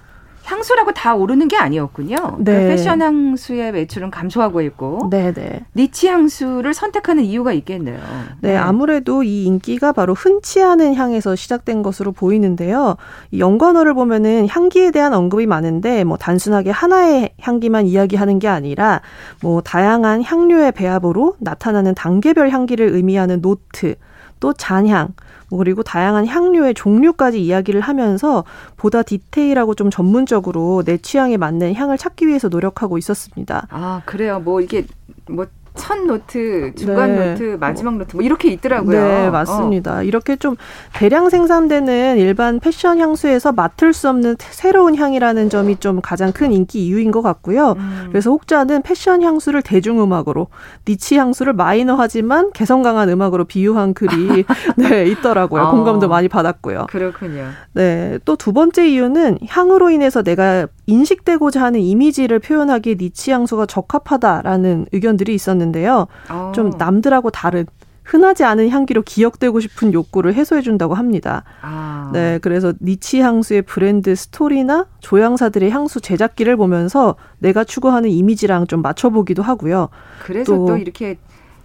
향수라고 0.46 0.92
다 0.94 1.16
오르는 1.16 1.48
게 1.48 1.58
아니었군요. 1.58 2.38
네. 2.40 2.54
그 2.54 2.68
패션 2.68 3.02
향수의 3.02 3.72
매출은 3.72 4.12
감소하고 4.12 4.62
있고 4.62 5.10
네, 5.10 5.34
네. 5.34 5.66
niche 5.76 6.08
향수를 6.08 6.74
선택하는 6.74 7.24
이유가 7.24 7.52
있겠네요. 7.54 8.00
네, 8.42 8.56
아무래도 8.56 9.24
이 9.24 9.46
인기가 9.46 9.92
바로 9.92 10.14
흔치 10.14 10.62
않은 10.62 10.96
향에서 10.96 11.36
시작된 11.36 11.82
것으로 11.82 12.12
보이는데요. 12.12 12.96
이 13.32 13.40
연관어를 13.40 13.94
보면은 13.94 14.48
향기에 14.48 14.92
대한 14.92 15.14
언급이 15.14 15.48
많은데 15.48 16.04
뭐 16.04 16.18
단순하게 16.18 16.70
하나의 16.70 17.32
향기만 17.42 17.88
이야기하는 17.88 18.40
게 18.40 18.48
아니라 18.48 19.02
뭐 19.42 19.62
다양한 19.62 20.24
향료의 20.24 20.72
배합으로 20.74 21.36
나타나는 21.40 21.96
단계별 21.96 22.50
향기를 22.50 22.90
의미하는 22.90 23.42
노트, 23.42 23.96
또 24.40 24.54
잔향, 24.54 25.08
뭐 25.08 25.16
그리고 25.58 25.84
다양한 25.84 26.28
향료의 26.28 26.74
종류까지 26.74 27.44
이야기를 27.44 27.82
하면서 27.82 28.44
보다 28.78 29.04
디테일하고 29.04 29.76
좀 29.76 29.90
전문적으로 29.90 30.84
내 30.84 30.98
취향에 30.98 31.38
맞는 31.38 31.74
향을 31.76 31.98
찾기 31.98 32.28
위해서 32.28 32.48
노력하고 32.50 32.98
있었습니다. 32.98 33.68
아 33.70 34.02
그래요. 34.06 34.40
뭐 34.40 34.62
이게 34.62 34.86
뭐 35.28 35.46
첫 35.76 36.00
노트, 36.06 36.72
중간 36.76 37.16
네. 37.16 37.30
노트, 37.32 37.58
마지막 37.60 37.98
노트 37.98 38.16
뭐 38.16 38.24
이렇게 38.24 38.50
있더라고요. 38.50 38.92
네, 39.02 39.30
맞습니다. 39.30 39.98
어. 39.98 40.04
이렇게 40.04 40.36
좀 40.38 40.56
대량 40.94 41.30
생산되는 41.30 42.18
일반 42.18 42.60
패션 42.60 43.00
향수에서 43.00 43.52
맡을 43.52 43.92
수 43.94 44.08
없는 44.10 44.36
새로운 44.40 44.96
향이라는 44.96 45.50
점이 45.50 45.78
좀 45.78 46.00
가장 46.02 46.32
큰 46.32 46.54
인기 46.54 46.86
이유인 46.86 47.12
것 47.12 47.22
같고요. 47.22 47.74
음. 47.78 48.08
그래서 48.10 48.30
혹자는 48.32 48.84
패션 48.84 49.22
향수를 49.22 49.62
대중음악으로, 49.62 50.48
니치 50.88 51.18
향수를 51.18 51.54
마이너하지만 51.54 52.52
개성 52.54 52.82
강한 52.82 53.10
음악으로 53.10 53.44
비유한 53.46 53.94
글이 53.94 54.46
네, 54.78 55.06
있더라고요. 55.08 55.64
어. 55.64 55.72
공감도 55.72 56.08
많이 56.08 56.28
받았고요. 56.30 56.86
그렇군요. 56.90 57.48
네, 57.74 58.18
또 58.24 58.36
두 58.46 58.54
번째 58.54 58.88
이유는 58.88 59.40
향으로 59.48 59.90
인해서 59.90 60.22
내가 60.22 60.68
인식되고자 60.86 61.64
하는 61.64 61.80
이미지를 61.80 62.38
표현하기에 62.38 62.96
니치 63.00 63.32
향수가 63.32 63.66
적합하다라는 63.66 64.86
의견들이 64.92 65.34
있었는데 65.34 65.65
요. 65.74 66.08
어. 66.30 66.52
좀 66.54 66.72
남들하고 66.78 67.30
다른 67.30 67.66
흔하지 68.04 68.44
않은 68.44 68.70
향기로 68.70 69.02
기억되고 69.02 69.60
싶은 69.60 69.92
욕구를 69.92 70.36
해소해 70.36 70.62
준다고 70.62 70.94
합니다. 70.94 71.44
아. 71.62 72.12
네, 72.14 72.38
그래서 72.42 72.74
니치 72.82 73.20
향수의 73.20 73.64
브랜드 73.64 74.16
스토리나 74.16 74.86
조향사들의 75.00 75.72
향수 75.72 76.00
제작기를 76.00 76.56
보면서 76.56 77.16
내가 77.40 77.64
추구하는 77.64 78.10
이미지랑 78.10 78.68
좀 78.68 78.82
맞춰보기도 78.82 79.42
하고요. 79.42 79.90
그래서 80.24 80.56
또, 80.56 80.66
또 80.68 80.78
이렇게 80.78 81.18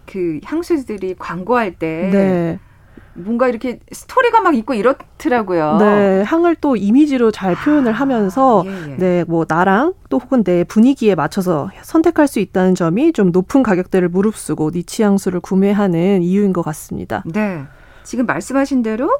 그 0.06 0.40
향수들이 0.42 1.16
광고할 1.18 1.74
때 1.74 2.10
네. 2.10 2.58
뭔가 3.24 3.48
이렇게 3.48 3.78
스토리가 3.90 4.40
막 4.40 4.54
있고 4.54 4.74
이렇더라고요. 4.74 5.78
네, 5.78 6.22
향을 6.24 6.56
또 6.56 6.76
이미지로 6.76 7.30
잘 7.30 7.54
표현을 7.54 7.92
아, 7.92 7.96
하면서 7.96 8.62
예, 8.66 8.92
예. 8.92 8.96
네, 8.96 9.24
뭐 9.26 9.44
나랑 9.48 9.94
또 10.08 10.18
혹은 10.18 10.44
내 10.44 10.64
분위기에 10.64 11.14
맞춰서 11.14 11.70
선택할 11.82 12.28
수 12.28 12.40
있다는 12.40 12.74
점이 12.74 13.12
좀 13.12 13.30
높은 13.30 13.62
가격대를 13.62 14.08
무릅쓰고 14.08 14.70
니치 14.74 15.02
향수를 15.02 15.40
구매하는 15.40 16.22
이유인 16.22 16.52
것 16.52 16.62
같습니다. 16.62 17.22
네. 17.26 17.64
지금 18.02 18.26
말씀하신 18.26 18.82
대로 18.82 19.10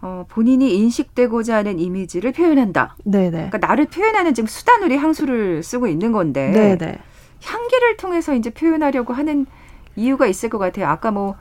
어, 0.00 0.26
본인이 0.28 0.74
인식되고자 0.74 1.56
하는 1.56 1.78
이미지를 1.78 2.32
표현한다. 2.32 2.96
네네. 3.04 3.30
네. 3.30 3.48
그러니까 3.50 3.58
나를 3.58 3.86
표현하는 3.86 4.34
지금 4.34 4.48
수단으로 4.48 4.96
향수를 4.96 5.62
쓰고 5.62 5.86
있는 5.86 6.10
건데 6.12 6.50
네네. 6.50 6.76
네. 6.78 6.98
향기를 7.44 7.96
통해서 7.96 8.34
이제 8.34 8.50
표현하려고 8.50 9.12
하는 9.12 9.46
이유가 9.94 10.26
있을 10.26 10.48
것 10.48 10.58
같아요. 10.58 10.86
아까 10.86 11.10
뭐 11.10 11.36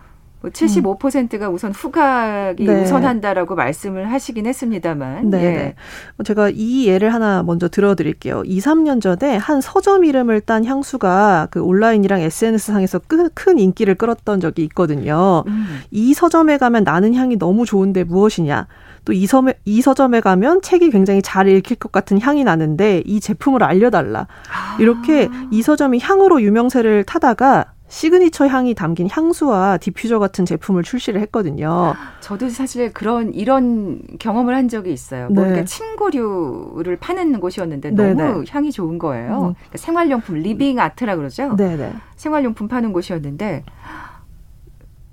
75%가 0.49 1.45
뭐 1.45 1.55
우선 1.55 1.71
후각이 1.71 2.65
네. 2.65 2.81
우선한다라고 2.81 3.55
말씀을 3.55 4.11
하시긴 4.11 4.45
했습니다만. 4.47 5.29
네. 5.29 5.43
예. 5.43 5.51
네. 5.51 5.75
제가 6.23 6.49
이 6.53 6.87
예를 6.87 7.13
하나 7.13 7.43
먼저 7.43 7.67
들어드릴게요. 7.67 8.43
2, 8.45 8.59
3년 8.59 9.01
전에 9.01 9.37
한 9.37 9.61
서점 9.61 10.05
이름을 10.05 10.41
딴 10.41 10.65
향수가 10.65 11.49
그 11.51 11.61
온라인이랑 11.61 12.21
SNS상에서 12.21 12.99
큰 13.33 13.59
인기를 13.59 13.95
끌었던 13.95 14.39
적이 14.39 14.63
있거든요. 14.63 15.43
음. 15.47 15.81
이 15.91 16.13
서점에 16.13 16.57
가면 16.57 16.83
나는 16.83 17.13
향이 17.13 17.37
너무 17.37 17.65
좋은데 17.65 18.03
무엇이냐. 18.03 18.67
또이 19.05 19.27
이 19.65 19.81
서점에 19.81 20.21
가면 20.21 20.61
책이 20.61 20.91
굉장히 20.91 21.21
잘 21.21 21.47
읽힐 21.47 21.77
것 21.77 21.91
같은 21.91 22.21
향이 22.21 22.43
나는데 22.43 23.01
이 23.05 23.19
제품을 23.19 23.63
알려달라. 23.63 24.27
아. 24.51 24.77
이렇게 24.79 25.27
이 25.49 25.61
서점이 25.61 25.99
향으로 25.99 26.41
유명세를 26.41 27.03
타다가 27.05 27.65
시그니처 27.91 28.47
향이 28.47 28.73
담긴 28.73 29.09
향수와 29.11 29.77
디퓨저 29.77 30.17
같은 30.17 30.45
제품을 30.45 30.81
출시를 30.81 31.19
했거든요. 31.23 31.93
저도 32.21 32.47
사실 32.47 32.93
그런 32.93 33.33
이런 33.33 34.01
경험을 34.17 34.55
한 34.55 34.69
적이 34.69 34.93
있어요. 34.93 35.27
뭐 35.29 35.43
네. 35.43 35.49
뭔가 35.49 35.65
침구류를 35.65 36.95
파는 37.01 37.41
곳이었는데 37.41 37.91
너무 37.91 38.15
네네. 38.15 38.43
향이 38.49 38.71
좋은 38.71 38.97
거예요. 38.97 39.31
음. 39.31 39.53
그러니까 39.55 39.77
생활용품 39.77 40.37
living 40.37 40.79
art라 40.79 41.17
그러죠. 41.17 41.57
네네. 41.57 41.93
생활용품 42.15 42.69
파는 42.69 42.93
곳이었는데 42.93 43.65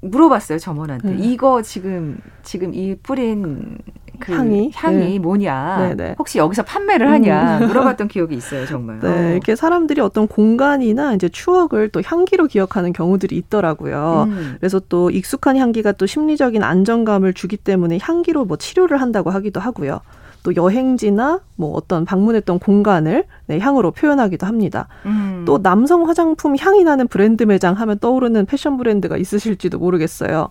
물어봤어요 0.02 0.58
점원한테 0.60 1.10
네. 1.10 1.16
이거 1.18 1.62
지금 1.62 2.20
지금 2.44 2.72
이 2.74 2.94
뿌린 3.02 3.78
그 4.20 4.33
향이 4.33 4.70
향이 4.74 4.96
네. 4.96 5.18
뭐냐 5.18 5.94
네네. 5.94 6.16
혹시 6.18 6.38
여기서 6.38 6.62
판매를 6.62 7.11
하냐 7.11 7.59
음. 7.59 7.66
물어봤던 7.68 8.09
기억이 8.09 8.35
있어요 8.35 8.66
정말. 8.66 9.00
네 9.00 9.09
어. 9.09 9.33
이렇게 9.33 9.57
사람들이 9.57 10.00
어떤 10.00 10.26
공간이나 10.26 11.14
이제 11.14 11.28
추억을 11.28 11.88
또 11.90 12.02
향기로 12.04 12.46
기억하는 12.46 12.92
경우들이 12.92 13.37
있더라고요. 13.37 14.26
음. 14.28 14.57
그래서 14.59 14.81
또 14.88 15.11
익숙한 15.11 15.57
향기가 15.57 15.92
또 15.92 16.07
심리적인 16.07 16.62
안정감을 16.62 17.35
주기 17.35 17.57
때문에 17.57 17.98
향기로 18.00 18.44
뭐 18.44 18.57
치료를 18.57 19.00
한다고 19.00 19.31
하기도 19.31 19.61
하고요. 19.61 20.00
또 20.48 20.57
여행지나 20.57 21.40
뭐 21.57 21.74
어떤 21.74 22.07
방문했던 22.07 22.59
공간을 22.59 23.24
네, 23.48 23.59
향으로 23.59 23.90
표현하기도 23.90 24.46
합니다. 24.46 24.88
음. 25.04 25.42
또 25.46 25.61
남성 25.61 26.09
화장품 26.09 26.57
향이 26.59 26.85
나는 26.85 27.07
브랜드 27.07 27.42
매장 27.42 27.74
하면 27.74 27.98
떠오르는 27.98 28.46
패션 28.46 28.78
브랜드가 28.78 29.18
있으실지도 29.18 29.78
모르겠어요. 29.78 30.48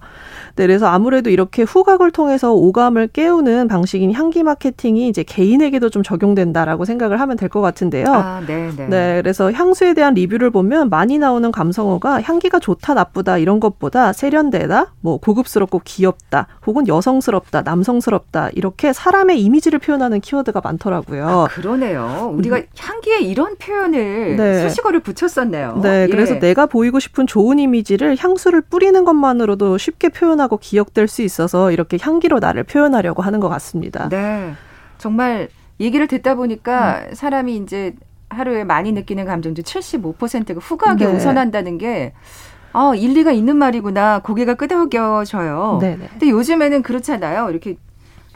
네, 0.56 0.68
그래서 0.68 0.86
아무래도 0.86 1.32
이렇게 1.32 1.64
후각을 1.64 2.12
통해서 2.12 2.54
오감을 2.54 3.08
깨우는 3.08 3.57
방식인 3.68 4.14
향기 4.14 4.44
마케팅이 4.44 5.08
이제 5.08 5.24
개인에게도 5.24 5.90
좀 5.90 6.04
적용된다라고 6.04 6.86
생각을 6.86 7.20
하면 7.20 7.36
될 7.36 7.48
것 7.48 7.62
같은데요. 7.62 8.06
아, 8.10 8.42
네, 8.46 8.70
네. 8.76 8.88
네, 8.88 9.22
그래서 9.22 9.54
향수에 9.54 9.94
대한 9.94 10.14
리뷰를 10.16 10.50
보면 10.52 10.90
많이 10.90 11.18
나오는 11.18 11.50
감성어가 11.50 12.22
향기가 12.22 12.60
좋다, 12.60 12.94
나쁘다 12.94 13.38
이런 13.38 13.62
것보다 13.62 14.12
세련되다, 14.12 14.94
뭐 15.00 15.18
고급스럽고 15.18 15.82
귀엽다, 15.86 16.48
혹은 16.66 16.90
여성스럽다, 16.90 17.62
남성스럽다 17.62 18.50
이렇게 18.54 18.92
사람의 18.92 19.42
이미지를 19.42 19.80
표현하는 19.80 20.20
키워드가 20.20 20.60
많더라고요. 20.62 21.26
아, 21.28 21.48
그러네요. 21.48 22.34
우리가 22.36 22.58
음. 22.58 22.64
향기에 22.78 23.20
이런 23.20 23.56
표현을 23.58 24.36
네. 24.36 24.62
수식어를 24.68 25.00
붙였었네요. 25.00 25.80
네, 25.82 26.04
예. 26.04 26.08
그래서 26.08 26.38
내가 26.40 26.66
보이고 26.66 27.00
싶은 27.00 27.28
좋은 27.28 27.60
이미지를 27.60 28.18
향수를 28.20 28.60
뿌리는 28.62 29.06
것만으로도 29.06 29.78
쉽게 29.78 30.10
표현하고 30.10 30.58
기억될 30.58 31.08
수 31.08 31.22
있어서 31.22 31.72
이렇게 31.72 31.98
향기로 32.02 32.40
나를 32.40 32.64
표현하려고 32.64 33.22
하는 33.22 33.37
것 33.40 33.50
같습니다. 33.50 34.10
네, 34.10 34.54
정말 34.98 35.50
얘기를 35.80 36.08
듣다 36.08 36.36
보니까 36.36 37.06
음. 37.10 37.14
사람이 37.14 37.56
이제 37.58 37.94
하루에 38.30 38.64
많이 38.64 38.92
느끼는 38.92 39.26
감정 39.26 39.56
중 39.56 39.64
75%가 39.64 40.60
후각에 40.60 41.06
네. 41.06 41.12
우선한다는 41.12 41.78
게 41.78 42.14
아, 42.74 42.94
일리가 42.96 43.32
있는 43.32 43.56
말이구나. 43.56 44.20
고개가 44.20 44.56
끄덕여져요. 44.56 45.80
네네. 45.82 45.96
네. 45.98 46.08
근데 46.12 46.30
요즘에는 46.30 46.82
그렇잖아요. 46.84 47.50
이렇게 47.50 47.78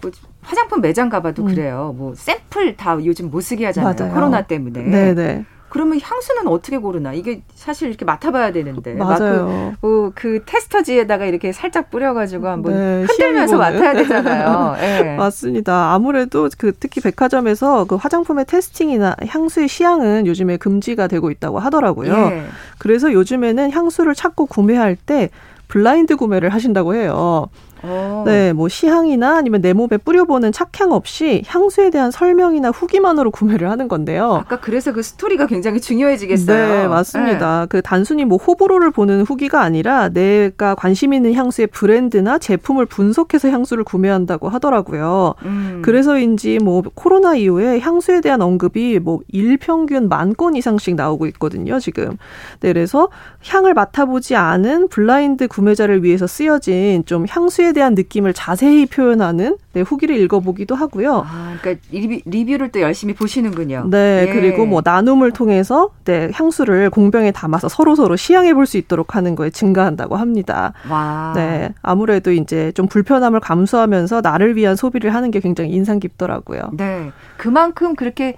뭐 0.02 0.12
화장품 0.42 0.82
매장 0.82 1.10
가봐도 1.10 1.44
음. 1.44 1.48
그래요. 1.48 1.94
뭐 1.98 2.16
샘플 2.16 2.76
다 2.76 2.98
요즘 3.04 3.30
못 3.30 3.42
쓰게 3.42 3.66
하잖아요. 3.68 3.94
맞아요. 3.98 4.14
코로나 4.14 4.42
때문에. 4.42 4.82
네네. 4.82 5.46
그러면 5.72 6.02
향수는 6.04 6.48
어떻게 6.48 6.78
고르나? 6.78 7.14
이게 7.14 7.44
사실 7.56 7.88
이렇게 7.88 8.04
맡아봐야 8.04 8.52
되는데. 8.52 8.94
맞아요. 8.96 9.74
그, 9.80 9.88
뭐, 9.88 10.12
그 10.14 10.44
테스터지에다가 10.46 11.26
이렇게 11.26 11.54
살짝 11.54 11.90
뿌려가지고 11.90 12.50
한번 12.50 12.74
네, 12.74 13.06
흔들면서 13.06 13.58
맡아야 13.58 13.94
되잖아요. 13.94 14.76
네. 14.78 15.16
맞습니다. 15.16 15.94
아무래도 15.94 16.50
그 16.58 16.74
특히 16.78 17.00
백화점에서 17.00 17.86
그 17.86 17.96
화장품의 17.96 18.48
테스팅이나 18.48 19.16
향수의 19.26 19.70
시향은 19.70 20.28
요즘에 20.28 20.58
금지가 20.58 21.08
되고 21.08 21.32
있다고 21.32 21.60
하더라고요. 21.60 22.14
예. 22.14 22.44
그래서 22.78 23.14
요즘에는 23.14 23.72
향수를 23.72 24.14
찾고 24.14 24.48
구매할 24.48 24.98
때 24.98 25.30
블라인드 25.70 26.18
구매를 26.18 26.50
하신다고 26.50 26.96
해요. 26.96 27.48
어. 27.84 28.24
네, 28.26 28.52
뭐 28.54 28.68
시향이나 28.68 29.38
아니면 29.38 29.62
내 29.62 29.74
몸에 29.74 29.98
뿌려보는 29.98 30.52
착향 30.52 30.92
없이 30.92 31.44
향수에 31.48 31.90
대한 31.90 32.12
설명이나 32.12 32.70
후기만으로 32.70 33.32
구매를 33.32 33.70
하는 33.70 33.88
건데요. 33.88 34.34
아까 34.44 34.60
그래서 34.60 34.92
그 34.92 35.02
스토리가 35.02 35.48
굉장히 35.48 35.80
중요해지겠어요. 35.80 36.68
네, 36.84 36.88
맞습니다. 36.88 37.62
네. 37.62 37.68
그 37.70 37.82
단순히 37.82 38.26
뭐 38.26 38.38
호불호를 38.38 38.92
보는 38.92 39.22
후기가 39.22 39.62
아니라 39.62 40.10
내가 40.10 40.76
관심 40.76 41.14
있는 41.14 41.34
향수의 41.34 41.68
브랜드나 41.68 42.38
제품을 42.38 42.86
분석해서 42.88 43.50
향수를 43.50 43.84
구매한다고 43.84 44.50
하더라고요. 44.50 45.36
음. 45.46 45.82
그래서인지 45.84 46.60
뭐 46.60 46.82
코로나 46.94 47.36
이후에 47.36 47.80
향수에 47.80 48.22
대한 48.22 48.42
언급이 48.42 49.00
뭐 49.00 49.20
일평균 49.30 50.10
만 50.10 50.32
건 50.38 50.56
이상씩 50.56 50.96
나오고 50.96 51.26
있거든요, 51.28 51.78
지금. 51.80 52.18
네, 52.62 52.72
그래서 52.72 53.10
향을 53.46 53.74
맡아보지 53.74 54.36
않은 54.36 54.88
블라인드 54.88 55.48
구매자를 55.50 56.04
위해서 56.04 56.26
쓰여진 56.26 57.04
좀 57.06 57.26
향수 57.30 57.62
에 57.72 57.74
대한 57.74 57.96
느낌을 57.96 58.34
자세히 58.34 58.86
표현하는 58.86 59.58
네, 59.74 59.82
후기를 59.82 60.18
읽어보기도 60.18 60.76
하고요. 60.76 61.26
아, 61.26 61.56
그러니까 61.62 61.82
리뷰, 61.92 62.58
를또 62.58 62.82
열심히 62.82 63.14
보시는군요. 63.14 63.88
네, 63.90 64.28
예. 64.28 64.34
그리고 64.34 64.66
뭐 64.66 64.82
나눔을 64.84 65.32
통해서 65.32 65.90
네, 66.04 66.30
향수를 66.34 66.90
공병에 66.90 67.32
담아서 67.32 67.70
서로 67.70 67.96
서로 67.96 68.16
시향해 68.16 68.54
볼 68.54 68.62
수 68.62 68.78
있도록 68.78 69.16
하는 69.16 69.36
거에 69.36 69.50
증가한다고 69.50 70.18
합니다. 70.18 70.74
와. 70.88 71.34
네, 71.36 71.74
아무래도 71.82 72.32
이제 72.32 72.72
좀 72.74 72.88
불편함을 72.88 73.40
감수하면서 73.40 74.22
나를 74.22 74.56
위한 74.56 74.76
소비를 74.76 75.16
하는 75.16 75.32
게 75.32 75.40
굉장히 75.40 75.72
인상 75.72 76.00
깊더라고요. 76.00 76.70
네, 76.74 77.10
그만큼 77.38 77.96
그렇게 77.96 78.36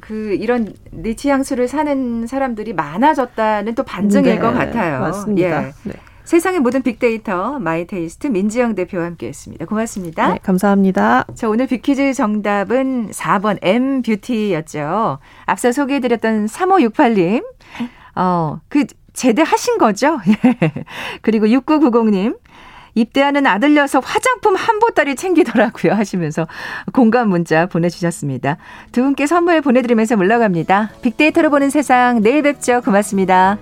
그 0.00 0.34
이런 0.40 0.72
niche 0.92 1.28
향수를 1.28 1.68
사는 1.68 2.26
사람들이 2.26 2.72
많아졌다는 2.72 3.74
또 3.74 3.82
반증일 3.82 4.36
네, 4.36 4.38
것 4.38 4.52
같아요. 4.52 5.00
맞습니다. 5.00 5.64
예. 5.64 5.72
네. 5.84 5.92
세상의 6.24 6.60
모든 6.60 6.82
빅데이터 6.82 7.58
마이테이스트 7.58 8.28
민지영 8.28 8.74
대표와 8.74 9.04
함께했습니다. 9.06 9.66
고맙습니다. 9.66 10.32
네, 10.34 10.38
감사합니다. 10.42 11.24
자 11.34 11.48
오늘 11.48 11.66
빅퀴즈 11.66 12.14
정답은 12.14 13.10
4번 13.10 13.58
M 13.62 14.02
뷰티였죠. 14.02 15.18
앞서 15.46 15.72
소개해드렸던 15.72 16.46
3568님. 16.46 17.44
어, 18.14 18.60
그 18.68 18.84
제대하신 19.12 19.78
거죠? 19.78 20.20
예. 20.28 20.84
그리고 21.22 21.46
6990님. 21.46 22.38
입대하는 22.94 23.46
아들 23.46 23.74
녀석 23.74 24.04
화장품 24.06 24.54
한 24.54 24.78
보따리 24.78 25.16
챙기더라고요 25.16 25.94
하시면서 25.94 26.46
공감 26.92 27.30
문자 27.30 27.64
보내주셨습니다. 27.64 28.58
두 28.92 29.02
분께 29.02 29.26
선물 29.26 29.62
보내드리면서 29.62 30.16
물러갑니다. 30.16 30.90
빅데이터로 31.00 31.48
보는 31.48 31.70
세상 31.70 32.20
내일 32.22 32.42
뵙죠. 32.42 32.82
고맙습니다. 32.82 33.58